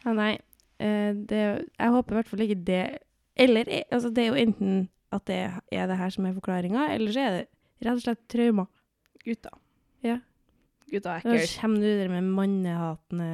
Ja, 0.00 0.14
nei. 0.16 0.38
eh, 0.80 1.10
det, 1.28 1.40
jeg 1.76 1.92
håper 1.92 2.14
i 2.14 2.16
hvert 2.16 2.28
fall 2.30 2.40
ikke 2.46 2.54
det 2.64 2.84
Eller 3.36 3.68
eh, 3.68 3.82
altså, 3.92 4.08
det 4.16 4.22
er 4.22 4.30
jo 4.30 4.38
enten 4.40 4.78
at 5.12 5.26
det 5.28 5.36
er 5.76 5.90
det 5.90 5.98
her 6.00 6.12
som 6.14 6.24
er 6.24 6.32
forklaringa, 6.38 6.86
eller 6.94 7.12
så 7.12 7.20
er 7.26 7.34
det 7.34 7.42
rett 7.84 7.98
og 7.98 8.04
slett 8.06 8.20
traumer. 8.32 8.68
Gutta. 9.26 9.50
Ja. 10.06 10.16
Gutta 10.90 11.12
er 11.14 11.20
ekkelt. 11.22 11.40
Nå 11.40 11.60
kommer 11.60 11.84
du 11.84 11.88
der 12.00 12.08
med 12.10 12.30
mannehatende 12.34 13.26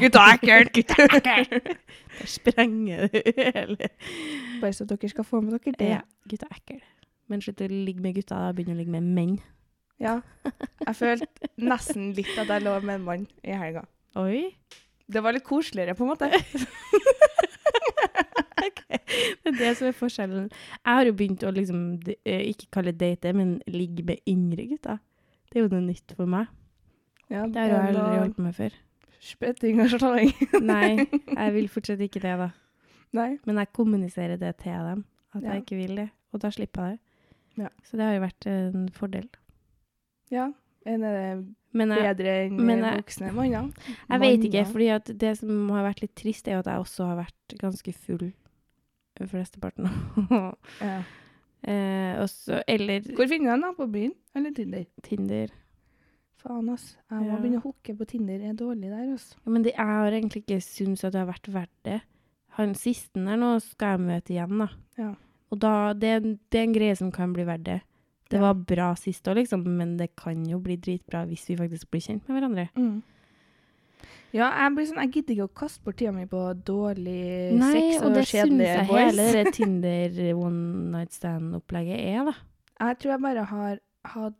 Gutta 0.00 0.22
er 0.24 0.38
ekkelt! 0.38 0.72
Gutta 0.76 0.96
er 1.04 1.16
ekkelt! 1.18 1.66
Der 2.16 2.30
sprenger 2.32 3.10
du 3.12 3.18
hele 3.36 3.90
Bare 4.62 4.72
så 4.72 4.86
dere 4.88 5.10
skal 5.12 5.26
få 5.28 5.42
med 5.44 5.58
dere 5.58 5.76
det. 5.76 5.90
Ja, 5.90 6.00
gutta 6.30 6.48
er 6.48 6.56
ekkelt. 6.56 6.88
Men 7.28 7.42
slutt 7.44 7.60
å 7.60 7.68
ligge 7.68 8.00
med 8.00 8.16
gutta, 8.16 8.38
da 8.38 8.54
begynner 8.56 8.78
å 8.78 8.80
ligge 8.80 8.94
med 8.94 9.10
menn. 9.16 9.36
Ja. 10.00 10.20
Jeg 10.86 10.94
følte 10.96 11.50
nesten 11.58 12.12
litt 12.16 12.32
at 12.38 12.48
jeg 12.52 12.64
lå 12.64 12.76
med 12.80 13.00
en 13.00 13.06
mann 13.06 13.26
i 13.42 13.56
helga. 13.58 13.82
Oi. 14.16 14.46
Det 15.06 15.22
var 15.22 15.34
litt 15.36 15.44
koseligere, 15.46 15.96
på 15.98 16.06
en 16.06 16.14
måte. 16.14 16.30
Det 19.46 19.52
er 19.52 19.58
det 19.58 19.72
som 19.78 19.86
er 19.88 19.94
forskjellen. 19.96 20.46
Jeg 20.50 20.98
har 20.98 21.06
jo 21.08 21.14
begynt 21.16 21.44
å 21.46 21.52
liksom, 21.54 21.82
eh, 22.26 22.42
ikke 22.50 22.68
kalle 22.74 22.92
det 22.92 22.98
date, 23.20 23.32
men 23.36 23.60
ligge 23.70 24.02
med 24.06 24.22
yngre 24.28 24.66
gutter. 24.72 24.98
Det 25.50 25.60
er 25.60 25.66
jo 25.66 25.70
noe 25.72 25.84
nytt 25.86 26.14
for 26.18 26.26
meg. 26.30 26.50
Ja, 27.30 27.46
Det 27.46 27.56
har 27.58 27.66
jeg 27.68 27.94
aldri 27.96 28.18
holdt 28.20 28.36
på 28.36 28.42
med 28.46 28.54
før. 28.54 28.76
Spetting 29.26 29.80
og 29.82 29.88
slåing. 29.90 30.30
Nei, 30.72 31.06
jeg 31.06 31.54
vil 31.56 31.68
fortsatt 31.72 32.00
ikke 32.04 32.20
det, 32.22 32.34
da. 32.38 32.50
Nei. 33.16 33.30
Men 33.48 33.56
jeg 33.62 33.72
kommuniserer 33.74 34.36
det 34.38 34.52
til 34.62 34.72
dem, 34.90 35.04
at 35.34 35.42
Ja. 35.42 35.48
jeg 35.54 35.64
ikke 35.64 35.76
vil 35.80 35.96
det. 35.96 36.08
Og 36.32 36.40
da 36.40 36.50
slipper 36.54 36.82
jeg 36.90 36.98
det. 36.98 37.02
Ja. 37.64 37.68
Så 37.88 37.96
det 37.96 38.04
har 38.06 38.14
jo 38.14 38.20
vært 38.26 38.46
en 38.52 38.88
fordel. 38.92 39.28
Ja. 40.30 40.50
En 40.86 41.02
er 41.02 41.14
det 41.16 41.46
Men 41.72 41.90
jeg, 41.90 42.16
bedre 42.16 42.34
enn 42.46 42.68
jeg- 42.68 42.96
voksne 43.02 43.32
manner. 43.34 43.72
jeg 44.10 44.20
vet 44.20 44.44
ikke, 44.44 44.66
for 44.70 45.12
det 45.18 45.32
som 45.38 45.68
har 45.70 45.82
vært 45.92 46.02
litt 46.02 46.14
trist, 46.14 46.46
er 46.48 46.52
jo 46.52 46.58
at 46.58 46.66
jeg 46.66 46.78
også 46.84 47.06
har 47.06 47.16
vært 47.24 47.58
ganske 47.58 47.94
full 47.94 48.32
flesteparten. 49.18 49.88
Ja. 50.30 51.02
eh, 51.66 52.62
eller 52.68 53.00
Hvor 53.16 53.26
finner 53.28 53.56
du 53.56 53.56
den 53.56 53.60
da? 53.62 53.72
På 53.72 53.86
byen? 53.90 54.12
Eller 54.36 54.52
Tinder? 54.54 54.84
Tinder. 55.02 55.48
Faen, 56.42 56.68
ass. 56.72 56.96
Jeg 57.10 57.18
må 57.22 57.30
Ja. 57.32 57.38
begynne 57.40 57.60
å 57.62 57.64
hooke 57.64 57.96
på 57.96 58.06
Tinder. 58.06 58.38
Jeg 58.38 58.50
er 58.50 58.58
dårlig 58.60 58.90
der, 58.92 59.14
ass. 59.14 59.34
Ja, 59.44 59.50
men 59.50 59.62
det, 59.64 59.72
jeg 59.74 59.86
har 59.86 60.12
egentlig 60.12 60.44
ikke 60.44 60.60
syntes 60.62 61.04
at 61.04 61.12
det 61.12 61.20
har 61.24 61.32
vært 61.32 61.48
verdt 61.52 61.82
det. 61.84 62.00
Han 62.58 62.74
siste 62.74 63.20
der 63.24 63.36
nå 63.36 63.60
skal 63.60 63.96
jeg 63.98 64.06
møte 64.06 64.32
igjen, 64.34 64.58
da. 64.58 64.68
Ja. 64.98 65.14
Og 65.52 65.58
da, 65.60 65.92
det, 65.92 66.12
det 66.50 66.58
er 66.60 66.64
en 66.64 66.72
greie 66.74 66.96
som 66.96 67.10
kan 67.12 67.32
bli 67.32 67.44
verdt 67.44 67.64
det. 67.64 67.80
Det 68.28 68.40
var 68.42 68.54
bra 68.54 68.94
sist 68.98 69.22
òg, 69.30 69.36
liksom, 69.38 69.62
men 69.64 69.96
det 69.96 70.08
kan 70.16 70.40
jo 70.48 70.58
bli 70.58 70.76
dritbra 70.76 71.24
hvis 71.28 71.44
vi 71.48 71.56
faktisk 71.56 71.90
blir 71.92 72.00
kjent 72.02 72.26
med 72.28 72.40
hverandre. 72.40 72.68
Mm. 72.74 73.02
Ja, 74.34 74.48
jeg 74.50 74.72
blir 74.74 74.88
sånn, 74.88 74.98
jeg 75.06 75.12
gidder 75.14 75.34
ikke 75.36 75.46
å 75.46 75.54
kaste 75.62 75.84
bort 75.86 75.96
tida 76.00 76.12
mi 76.12 76.24
på 76.28 76.40
dårlig 76.66 77.54
Nei, 77.56 77.70
sex 77.72 78.00
og 78.02 78.08
og, 78.10 78.16
det 78.16 78.24
syns 78.26 78.32
kjedelige 78.34 78.72
jeg 78.74 78.88
boys. 78.88 79.20
hele 79.20 79.52
Tinder 79.56 80.18
one 80.36 80.90
night 80.92 81.14
stand-opplegget 81.14 82.00
er, 82.02 82.24
da. 82.32 82.34
Jeg 82.82 82.98
tror 82.98 83.12
jeg 83.14 83.22
bare 83.22 83.44
har 83.52 83.78
hatt 84.16 84.34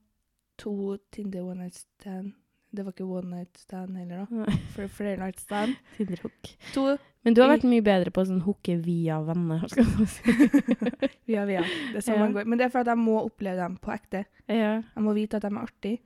to 0.59 0.97
Tinder 1.13 1.45
one 1.45 1.61
night 1.65 1.75
stand. 1.79 2.33
Det 2.77 2.85
var 2.85 2.93
ikke 2.93 3.07
one 3.09 3.31
night 3.31 3.57
stand 3.57 3.97
heller, 3.97 4.27
da. 4.27 4.55
For 4.75 4.89
flere 4.93 5.17
night 5.21 5.39
stand. 5.41 5.77
Tinder-hook. 5.97 6.51
To 6.75 6.97
Men 7.25 7.35
du 7.35 7.41
har 7.43 7.49
vært 7.55 7.65
mye 7.69 7.83
bedre 7.87 8.11
på 8.15 8.25
sånn 8.29 8.43
hooke 8.45 8.75
via 8.85 9.17
venner, 9.25 9.63
skal 9.71 9.87
man 9.95 10.07
si. 10.11 10.35
via 11.31 11.45
via. 11.49 11.63
Det 11.93 12.03
er 12.03 12.05
sånn 12.07 12.19
Ja. 12.19 12.25
man 12.27 12.35
går. 12.37 12.45
Men 12.47 12.59
det 12.61 12.67
er 12.67 12.73
for 12.75 12.83
at 12.85 12.91
jeg 12.93 13.01
må 13.01 13.17
oppleve 13.25 13.57
dem 13.63 13.77
på 13.83 13.95
ekte. 13.95 14.25
ja. 14.51 14.75
Jeg 14.83 15.03
må 15.07 15.15
vite 15.17 15.39
at 15.41 15.47
de 15.47 15.53
er 15.55 15.63
artige. 15.63 16.01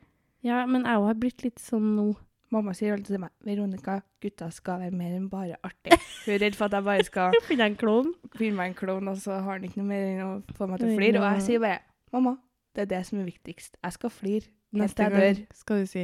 ja, 0.46 0.64
men 0.66 0.84
jeg 0.88 1.04
har 1.06 1.14
blitt 1.20 1.42
litt 1.44 1.58
sånn 1.60 1.94
nå. 1.96 2.08
Mamma 2.50 2.72
sier 2.74 2.92
alltid 2.96 3.12
til 3.14 3.20
meg 3.22 3.30
Veronica, 3.46 4.00
gutta 4.20 4.48
skal 4.50 4.80
være 4.80 4.96
mer 4.98 5.12
enn 5.14 5.28
bare 5.30 5.54
artig. 5.62 5.94
Hun 6.24 6.32
er 6.34 6.40
redd 6.42 6.56
for 6.58 6.66
at 6.66 6.72
jeg 6.74 6.86
bare 6.88 7.04
skal 7.06 7.36
Finne 7.48 7.66
en 7.70 7.76
klovn. 7.78 8.14
finne 8.34 8.56
meg 8.58 8.72
en 8.72 8.78
klovn, 8.80 9.08
og 9.12 9.20
så 9.22 9.36
har 9.38 9.52
han 9.58 9.66
ikke 9.68 9.78
noe 9.78 9.86
mer 9.90 10.06
enn 10.08 10.22
å 10.24 10.30
få 10.58 10.66
meg 10.66 10.80
til 10.82 10.90
å 10.90 10.96
flire. 10.98 11.20
Og 11.22 11.28
jeg 11.36 11.44
sier 11.46 11.62
bare 11.62 11.78
mamma, 12.12 12.32
det 12.76 12.83
er 12.83 12.90
det 12.92 13.00
som 13.06 13.20
er 13.20 13.24
viktigst. 13.28 13.76
Jeg 13.83 13.92
skal 13.96 14.11
flire. 14.11 14.48
Neste 14.72 15.02
jeg 15.02 15.12
dør. 15.12 15.38
skal 15.59 15.80
du 15.83 15.87
si 15.90 16.02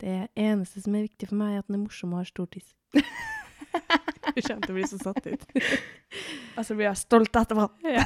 Det 0.00 0.14
eneste 0.34 0.80
som 0.82 0.94
er 0.98 1.04
viktig 1.06 1.28
for 1.28 1.38
meg, 1.38 1.54
er 1.54 1.58
at 1.62 1.66
den 1.68 1.76
er 1.76 1.82
morsom 1.84 2.12
og 2.16 2.18
har 2.24 2.30
stor 2.30 2.48
tiss. 2.50 2.72
Du 4.30 4.42
kommer 4.46 4.62
til 4.66 4.72
å 4.74 4.76
bli 4.76 4.86
så 4.86 4.98
satt 5.00 5.26
ut. 5.26 5.44
Og 6.58 6.64
så 6.66 6.74
blir 6.76 6.86
jeg 6.88 6.98
stolt 7.00 7.36
etterpå. 7.40 7.66
Ja. 7.96 8.04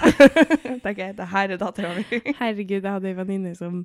Tenker 0.85 1.01
jeg, 1.09 1.17
det 1.19 1.27
her 1.33 1.53
er 1.55 1.61
dattera 1.61 1.95
mi. 1.97 2.05
Herregud, 2.39 2.79
jeg 2.81 2.85
hadde 2.95 3.11
ei 3.11 3.17
venninne 3.19 3.55
som 3.59 3.83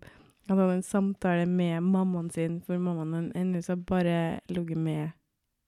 hadde 0.50 0.68
en 0.74 0.84
samtale 0.86 1.46
med 1.50 1.84
mammaen 1.86 2.30
sin, 2.34 2.60
for 2.66 2.80
mammaen 2.82 3.32
hennes 3.36 3.68
har 3.70 3.80
bare 3.90 4.40
ligget 4.50 4.80
med 4.82 5.12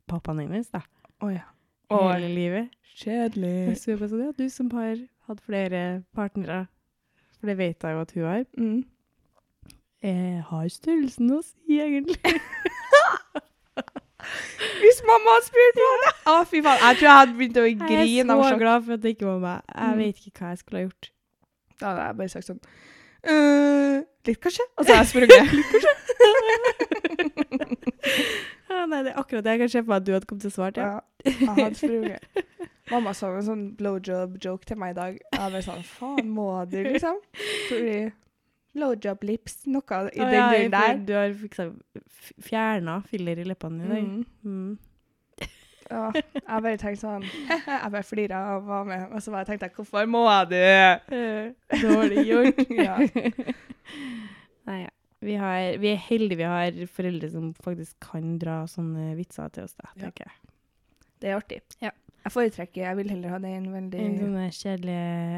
pappaen 0.09 0.39
hennes 0.45 0.71
da, 0.73 0.81
Oh, 1.21 1.29
ja. 1.33 1.43
hele 1.91 2.31
livet. 2.33 2.71
Kjedelig. 2.97 3.75
Så 3.77 3.91
jeg 3.91 3.99
bare 3.99 4.09
sånn, 4.11 4.23
ja, 4.25 4.31
du 4.37 4.47
som 4.49 4.71
har 4.73 4.95
hatt 5.27 5.43
flere 5.45 5.81
partnere, 6.17 6.63
for 7.41 7.49
det 7.51 7.57
vet 7.59 7.83
jeg 7.83 7.95
jo 7.97 8.01
at 8.05 8.11
hun 8.15 8.23
har, 8.29 8.43
Mm. 8.57 8.79
Jeg 10.01 10.41
har 10.49 10.67
størrelsen 10.73 11.27
å 11.35 11.41
si, 11.45 11.77
egentlig. 11.77 12.17
Hvis 14.81 14.99
mamma 15.05 15.33
hadde 15.35 15.45
spurt 15.47 15.77
meg 15.81 15.99
det! 16.05 16.11
Å, 16.31 16.33
fy 16.49 16.61
faen. 16.65 16.79
Jeg 16.81 16.97
tror 16.99 17.07
jeg 17.07 17.17
hadde 17.19 17.35
begynt 17.37 17.57
å 17.61 17.65
grine. 17.65 18.05
Jeg 18.07 18.23
er 18.23 18.29
så 18.31 18.37
sjokk. 18.47 18.59
glad 18.61 18.85
for 18.87 18.93
at 18.97 19.01
det 19.03 19.11
ikke 19.15 19.27
var 19.29 19.39
meg. 19.43 19.57
Jeg 19.75 19.91
Mm. 19.91 19.97
vet 20.01 20.15
ikke 20.25 20.39
hva 20.41 20.49
jeg 20.53 20.59
skulle 20.61 20.77
ha 20.79 20.85
gjort. 20.87 21.05
Da 21.81 21.85
hadde 21.91 22.01
jeg 22.07 22.17
bare 22.21 22.29
sagt 22.33 22.47
sånn 22.49 22.61
uh, 22.61 23.95
Litt, 24.27 24.39
kanskje? 24.41 24.65
Og 24.77 24.85
så 24.85 24.89
har 24.93 24.99
jeg 25.01 25.09
sprunget. 25.13 25.43
Litt, 25.57 25.69
kanskje? 25.75 25.93
Ja, 28.71 28.85
nei, 28.87 29.01
det 29.03 29.11
er 29.11 29.19
akkurat 29.19 29.43
det 29.45 29.51
jeg 29.51 29.59
kan 29.61 29.69
se 29.69 29.81
for 29.83 29.89
meg 29.91 29.97
at 30.01 30.05
du 30.07 30.11
hadde 30.15 30.25
kommet 30.29 30.41
til 30.45 30.51
å 30.51 30.55
svare 30.55 30.71
til. 30.73 30.81
Ja, 30.81 30.99
jeg 31.27 31.49
hadde 31.57 31.75
sprunget. 31.77 32.21
Mamma 32.89 33.13
sa 33.15 33.29
en 33.37 33.45
sånn 33.45 33.65
blowjob-joke 33.77 34.67
til 34.67 34.79
meg 34.81 34.95
i 34.95 34.97
dag. 34.97 35.19
Jeg 35.21 35.53
bare 35.53 35.63
sånn 35.65 35.83
Faen, 35.85 36.31
må 36.33 36.49
du, 36.71 36.79
liksom? 36.87 37.19
Fordi 37.69 37.97
blowjob 38.75 39.25
lips, 39.27 39.61
noe 39.67 39.99
i 40.09 40.21
den 40.21 40.33
ja, 40.33 40.47
duren 40.51 40.73
der. 40.73 41.01
Du 41.07 41.13
har 41.17 41.35
fiksa 41.37 41.67
fjerna 42.41 43.01
filler 43.07 43.41
i 43.41 43.45
leppene 43.47 43.83
dine. 43.83 44.01
Mm. 44.01 44.47
Mm. 44.47 44.79
Ja, 45.91 46.05
jeg 46.15 46.63
bare 46.63 46.77
tenkte 46.79 47.01
sånn 47.01 47.25
Jeg 47.67 47.91
bare 47.91 48.03
flira 48.07 48.41
og 48.55 48.67
var 48.69 48.85
med. 48.87 49.09
Og 49.11 49.23
så 49.23 49.33
bare 49.33 49.47
tenkte 49.49 49.67
jeg 49.67 49.75
hvorfor 49.75 50.07
må 50.07 50.23
du? 50.47 50.55
Eh, 50.55 51.51
Dårlig 51.81 52.25
gjort. 52.29 52.61
Ja. 52.87 52.95
Nei, 54.69 54.77
ja. 54.85 54.91
Vi, 55.21 55.35
har, 55.37 55.75
vi 55.81 55.91
er 55.91 55.99
heldige 56.01 56.39
vi 56.39 56.47
har 56.49 56.77
foreldre 56.89 57.27
som 57.29 57.51
faktisk 57.61 57.97
kan 58.01 58.37
dra 58.41 58.61
sånne 58.69 59.11
vitser 59.19 59.51
til 59.53 59.67
oss. 59.67 59.75
Da, 59.77 59.91
tenker 59.99 60.25
jeg. 60.25 60.37
Det 61.21 61.29
er 61.29 61.37
artig. 61.37 61.59
Ja. 61.83 61.91
Jeg 62.21 62.33
foretrekker 62.35 62.83
Jeg 62.83 62.97
vil 62.99 63.11
heller 63.13 63.33
ha 63.33 63.39
det 63.41 63.53
enn 63.57 63.69
veldig 63.73 64.01
En 64.01 64.17
sånn 64.19 64.57
kjedelig 64.57 64.97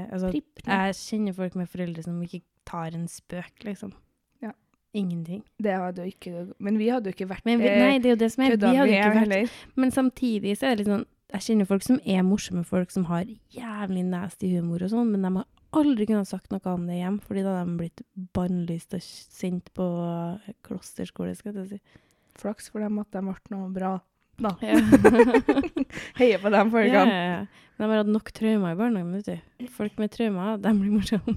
altså, 0.10 0.32
pripp. 0.34 0.64
Jeg 0.66 0.98
kjenner 1.00 1.38
folk 1.38 1.56
med 1.60 1.72
foreldre 1.72 2.06
som 2.06 2.18
ikke 2.26 2.44
tar 2.68 2.96
en 2.96 3.08
spøk, 3.12 3.54
liksom. 3.68 3.94
Ja. 4.44 4.54
Ingenting. 4.96 5.44
Det 5.64 5.78
hadde 5.80 6.06
jo 6.06 6.14
ikke 6.14 6.46
Men 6.64 6.78
vi 6.82 6.92
hadde 6.92 7.12
jo 7.12 7.18
ikke 7.18 7.30
vært 7.32 7.48
Men 7.48 7.64
vi, 7.64 7.72
nei, 7.72 7.98
det 8.04 8.12
er 8.12 8.18
jo 8.18 8.22
det 8.26 8.32
som 8.36 8.46
er. 8.46 8.58
Vi 8.58 8.76
hadde 8.76 8.92
ikke 8.92 9.16
vært 9.16 9.26
heller. 9.26 9.58
Men 9.80 9.96
samtidig 9.96 10.58
så 10.60 10.70
er 10.70 10.76
det 10.76 10.84
litt 10.84 10.94
sånn 10.94 11.08
Jeg 11.34 11.48
kjenner 11.48 11.72
folk 11.72 11.88
som 11.88 12.00
er 12.04 12.28
morsomme 12.28 12.68
folk, 12.68 12.94
som 12.94 13.08
har 13.10 13.26
jævlig 13.56 14.06
nasty 14.06 14.52
humor 14.54 14.84
og 14.86 14.92
sånn, 14.92 15.10
men 15.16 15.26
de 15.26 15.32
har 15.40 15.50
aldri 15.74 16.06
kunnet 16.06 16.30
sagt 16.30 16.52
noe 16.54 16.62
om 16.70 16.84
det 16.86 17.00
hjem, 17.00 17.16
fordi 17.24 17.42
da 17.42 17.56
hadde 17.58 17.72
de 17.72 17.80
blitt 17.80 18.04
bannlyst 18.38 18.94
og 18.94 19.02
sendt 19.02 19.72
på 19.74 19.88
klosterskole, 20.68 21.34
skal 21.34 21.58
jeg 21.58 21.72
si. 21.72 21.80
Flaks 22.38 22.70
for 22.70 22.86
dem 22.86 23.02
at 23.02 23.10
de 23.14 23.24
ble 23.26 23.34
noe 23.54 23.72
bra. 23.74 23.96
Da. 24.42 24.56
Ja. 24.62 24.78
Heier 26.20 26.42
på 26.42 26.50
dem 26.50 26.68
ja, 26.68 26.72
folkene. 26.72 27.04
ja, 27.06 27.26
ja. 27.34 27.46
Men 27.78 27.90
de 27.90 27.96
har 27.96 28.04
hatt 28.04 28.14
nok 28.14 28.32
traumer 28.34 28.74
i 28.74 29.04
vet 29.14 29.28
du. 29.28 29.68
Folk 29.74 29.98
med 30.00 30.12
traumer, 30.14 30.58
de 30.62 30.74
blir 30.78 30.94
morsomme. 30.94 31.34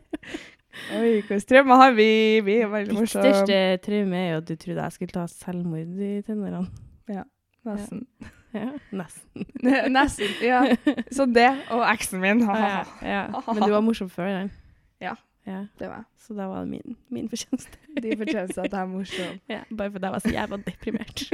Oi, 0.96 1.10
hvilke 1.20 1.38
traumer 1.48 1.80
har 1.80 1.92
vi? 1.96 2.08
Vi 2.44 2.56
er 2.64 2.70
veldig 2.72 2.96
morsomme. 2.96 3.28
største 3.28 3.58
traume 3.84 4.16
er 4.18 4.30
jo 4.32 4.40
at 4.40 4.48
du 4.48 4.56
trodde 4.56 4.86
jeg 4.88 4.96
skulle 4.96 5.14
ta 5.14 5.26
selvmord 5.30 6.00
i 6.00 6.14
tenårene. 6.26 6.66
Nesten. 7.64 8.06
Ja, 8.54 8.70
nesten. 8.92 9.46
Nesten. 9.92 10.34
Ja. 10.44 10.76
Så 11.10 11.24
det 11.26 11.48
og 11.72 11.84
eksen 11.88 12.20
min. 12.20 12.42
Ja, 12.44 12.82
ja. 13.02 13.22
Men 13.48 13.62
du 13.62 13.72
var 13.72 13.80
morsom 13.80 14.10
før 14.12 14.28
den. 14.28 14.50
Ja. 15.00 15.14
ja. 15.46 15.64
Det 15.78 15.88
var 15.88 16.02
jeg. 16.02 16.04
Så 16.26 16.34
da 16.34 16.48
var 16.48 16.60
det 16.64 16.68
min, 16.68 16.96
min 17.08 17.28
fortjeneste. 17.28 17.78
De 18.02 18.16
fortjeneste 18.16 18.60
at 18.60 18.72
jeg 18.72 18.80
er 18.80 18.86
morsom 18.86 19.40
Ja, 19.48 19.62
bare 19.76 19.90
fordi 19.92 20.06
jeg 20.06 20.12
var 20.12 20.18
så 20.18 20.32
jævla 20.32 20.60
deprimert. 20.66 21.24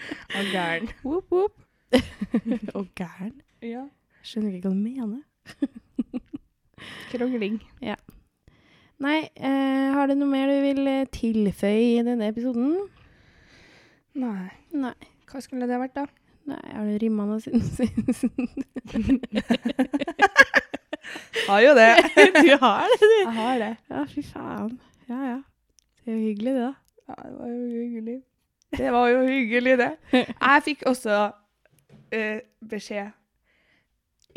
og 0.36 0.44
gæren. 0.52 0.88
Whoop, 1.04 1.32
whoop. 1.32 1.66
Og 2.78 2.86
gæren. 2.94 3.40
Ja. 3.62 3.84
Skjønner 4.22 4.54
ikke 4.54 4.68
hva 4.68 4.74
du 4.74 4.78
mener. 4.78 5.22
Krongling. 7.10 7.58
Nei, 9.00 9.18
eh, 9.34 9.88
har 9.96 10.10
du 10.10 10.14
noe 10.18 10.28
mer 10.30 10.50
du 10.50 10.60
vil 10.62 10.86
eh, 10.86 11.08
tilføye 11.10 11.98
i 11.98 12.04
denne 12.06 12.28
episoden? 12.30 12.76
Nei. 14.20 14.50
Nei. 14.76 14.94
Hva 15.30 15.42
skulle 15.42 15.68
det 15.70 15.80
vært, 15.80 15.96
da? 15.96 16.06
Nei, 16.50 16.62
har 16.74 16.86
du 16.86 16.96
rimma 17.02 17.26
noe 17.28 17.40
siden 17.42 17.62
sist? 17.64 18.26
Har 21.48 21.60
jo 21.64 21.74
det. 21.74 21.90
du 22.14 22.56
har 22.60 22.86
det, 22.86 23.00
du. 23.02 23.16
Jeg 23.16 23.34
har 23.34 23.58
det. 23.58 23.70
Ja, 23.90 24.04
fy 24.10 24.22
faen. 24.26 24.74
Ja, 25.10 25.20
ja. 25.26 25.38
Det 26.04 26.12
er 26.12 26.16
jo 26.16 26.22
hyggelig, 26.28 26.54
det, 26.54 26.62
da. 26.68 26.74
Ja, 27.08 27.16
det 27.24 27.38
var 27.38 27.48
jo 27.50 27.62
hyggelig. 27.70 28.18
Det 28.76 28.90
var 28.94 29.08
jo 29.10 29.22
hyggelig, 29.26 29.78
det. 29.80 29.90
Jeg 30.12 30.62
fikk 30.66 30.82
også 30.90 31.16
uh, 31.30 32.38
beskjed 32.70 33.10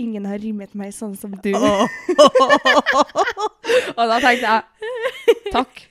Ingen 0.02 0.26
har 0.26 0.40
rimet 0.42 0.72
meg 0.74 0.90
sånn 0.96 1.14
som 1.14 1.30
du. 1.38 1.52
Og 3.94 4.08
da 4.10 4.18
tenkte 4.24 4.42
jeg 4.42 4.62
takk. 5.54 5.84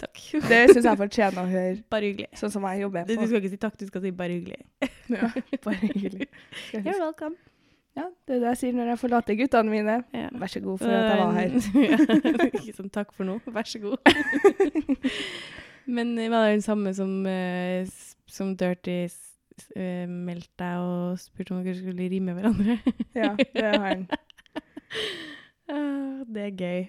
Takk. 0.00 0.20
Det 0.48 0.60
syns 0.72 0.86
jeg 0.88 0.98
fortjener 0.98 1.44
å 1.44 1.50
høre, 1.50 1.74
Bare 1.92 2.08
hyggelig. 2.08 2.30
sånn 2.40 2.50
som 2.50 2.64
jeg 2.66 2.80
jobber 2.82 3.04
Du, 3.06 3.12
du 3.12 3.26
skal 3.28 3.38
ikke 3.38 3.52
si 3.52 3.58
takk, 3.60 3.76
du 3.78 3.84
skal 3.90 4.02
si 4.06 4.10
bare 4.16 4.38
hyggelig. 4.38 4.62
Ja, 5.12 5.28
bare 5.66 5.76
hyggelig. 5.82 6.28
You're 6.72 6.96
welcome. 6.96 7.36
Ja, 7.92 8.06
det 8.24 8.38
er 8.38 8.40
det 8.40 8.48
jeg 8.54 8.58
sier 8.62 8.76
når 8.78 8.94
jeg 8.94 9.00
forlater 9.02 9.36
guttene 9.36 9.68
mine. 9.68 9.98
Ja. 10.16 10.30
Vær 10.40 10.48
så 10.48 10.62
god 10.64 10.80
for 10.80 10.88
at 10.88 11.04
jeg 11.04 11.18
var 11.20 11.32
her. 11.36 11.50
Ja, 11.92 12.46
Ikke 12.48 12.76
sånn 12.78 12.88
takk 12.94 13.12
for 13.12 13.28
nå, 13.28 13.36
vær 13.52 13.68
så 13.68 13.82
god. 13.84 14.00
Men 15.86 16.14
var 16.30 16.46
det 16.46 16.56
den 16.58 16.64
samme 16.64 16.94
som, 16.94 17.26
uh, 17.26 17.86
som 18.30 18.54
Dirty 18.58 18.96
eh, 19.76 20.08
meldte 20.08 20.62
deg 20.62 20.82
og 20.82 21.20
spurte 21.20 21.54
om 21.54 21.62
dere 21.64 21.78
skulle 21.78 22.10
rime 22.12 22.34
hverandre? 22.36 22.78
Ja, 23.18 23.32
det 23.36 23.64
har 23.64 23.86
han. 23.86 24.04
Uh, 25.70 26.22
det 26.32 26.46
er 26.46 26.52
gøy. 26.56 26.86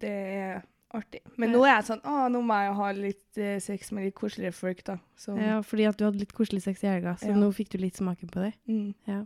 Det 0.00 0.10
er 0.10 0.58
artig. 0.96 1.22
Men 1.40 1.54
nå 1.54 1.62
er 1.64 1.78
jeg 1.78 1.86
sånn 1.88 2.02
Å, 2.04 2.26
nå 2.32 2.42
må 2.44 2.58
jeg 2.60 2.74
ha 2.80 2.90
litt 2.96 3.40
uh, 3.40 3.54
sex 3.62 3.92
med 3.96 4.08
litt 4.08 4.18
koseligere 4.18 4.56
folk, 4.56 4.82
da. 4.86 4.98
Så 5.18 5.36
Ja, 5.40 5.60
fordi 5.64 5.88
at 5.88 5.98
du 5.98 6.06
hadde 6.08 6.20
litt 6.20 6.36
koselig 6.36 6.64
sex 6.66 6.84
i 6.84 6.90
helga, 6.90 7.16
så 7.20 7.32
Ja. 7.32 7.38
nå 7.38 7.50
fikk 7.56 7.72
du 7.74 7.80
litt 7.82 7.96
smaken 7.96 8.32
på 8.32 8.44
det. 8.44 8.52
mm. 8.68 8.92
Ja. 9.08 9.24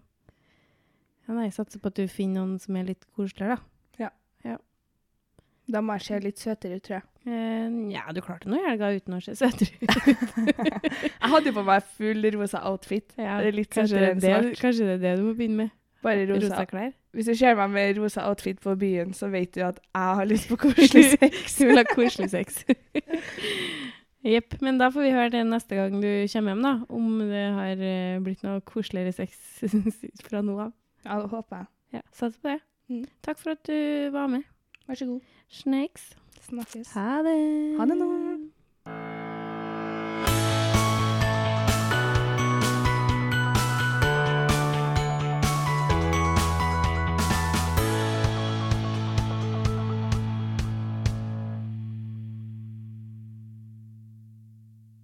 ja 1.26 1.36
nei, 1.36 1.50
satser 1.54 1.82
på 1.82 1.90
at 1.90 1.98
du 1.98 2.06
finner 2.08 2.44
noen 2.44 2.58
som 2.62 2.76
er 2.76 2.92
litt 2.92 3.06
koseligere, 3.16 3.58
da. 3.58 3.62
Da 5.70 5.82
må 5.84 5.96
jeg 5.98 6.06
se 6.06 6.20
litt 6.24 6.42
søtere 6.42 6.78
ut, 6.78 6.84
tror 6.86 6.96
jeg. 6.98 7.06
Uh, 7.20 7.90
ja, 7.92 8.06
du 8.16 8.22
klarte 8.24 8.48
noe 8.50 8.62
i 8.62 8.68
helga 8.70 8.88
uten 8.96 9.18
å 9.18 9.20
se 9.22 9.34
søtere 9.36 9.76
ut. 9.76 10.54
Jeg 11.20 11.28
hadde 11.34 11.50
jo 11.50 11.56
på 11.58 11.64
meg 11.66 11.90
full 11.98 12.24
rosa 12.34 12.62
outfit. 12.70 13.12
Ja, 13.20 13.36
Det 13.44 13.52
litt 13.58 13.68
kanskje, 13.74 14.14
det, 14.16 14.32
kanskje 14.58 14.88
det 14.88 14.94
er 14.96 15.02
det 15.04 15.12
du 15.20 15.26
må 15.28 15.34
begynne 15.36 15.66
med. 15.66 15.74
Bare 16.02 16.24
rosa. 16.30 16.46
Rosa 16.46 16.64
klær. 16.70 16.92
Hvis 17.12 17.28
du 17.28 17.34
ser 17.36 17.58
meg 17.58 17.72
med 17.74 17.98
rosa 18.00 18.24
outfit 18.28 18.60
på 18.64 18.72
byen, 18.80 19.12
så 19.16 19.28
vet 19.28 19.52
du 19.54 19.60
at 19.66 19.82
jeg 19.84 20.16
har 20.20 20.28
lyst 20.30 20.48
på 20.48 20.56
koselig 20.64 21.18
sex. 21.18 21.58
Du 21.58 21.66
vil 21.68 21.80
ha 21.80 21.84
koselig 21.92 22.30
sex. 22.32 22.62
Jepp. 24.32 24.56
Men 24.64 24.80
da 24.80 24.90
får 24.92 25.06
vi 25.06 25.12
høre 25.14 25.32
det 25.34 25.44
neste 25.48 25.76
gang 25.76 26.00
du 26.00 26.08
kommer 26.32 26.54
hjem, 26.54 26.64
da. 26.64 26.72
Om 26.88 27.12
det 27.30 27.44
har 27.56 27.84
eh, 27.90 28.20
blitt 28.24 28.44
noe 28.46 28.64
koseligere 28.68 29.12
sex 29.16 29.36
fra 30.24 30.42
nå 30.44 30.56
av. 30.68 30.72
Ja, 31.04 31.20
det 31.20 31.30
håper 31.32 31.62
jeg. 31.62 31.70
Ja, 31.98 32.02
Satser 32.12 32.40
på 32.40 32.54
det. 32.54 32.60
Mm. 32.90 33.04
Takk 33.24 33.40
for 33.40 33.54
at 33.54 33.62
du 33.68 34.10
var 34.14 34.32
med. 34.32 34.48
Vær 34.90 34.94
så 34.98 35.06
god. 35.06 35.20
Snakes. 35.48 36.16
Snakkes. 36.40 36.88
Ha 36.98 37.22
det. 37.22 37.34
Ha 37.78 37.84
det 37.86 37.96
nå. 37.98 38.06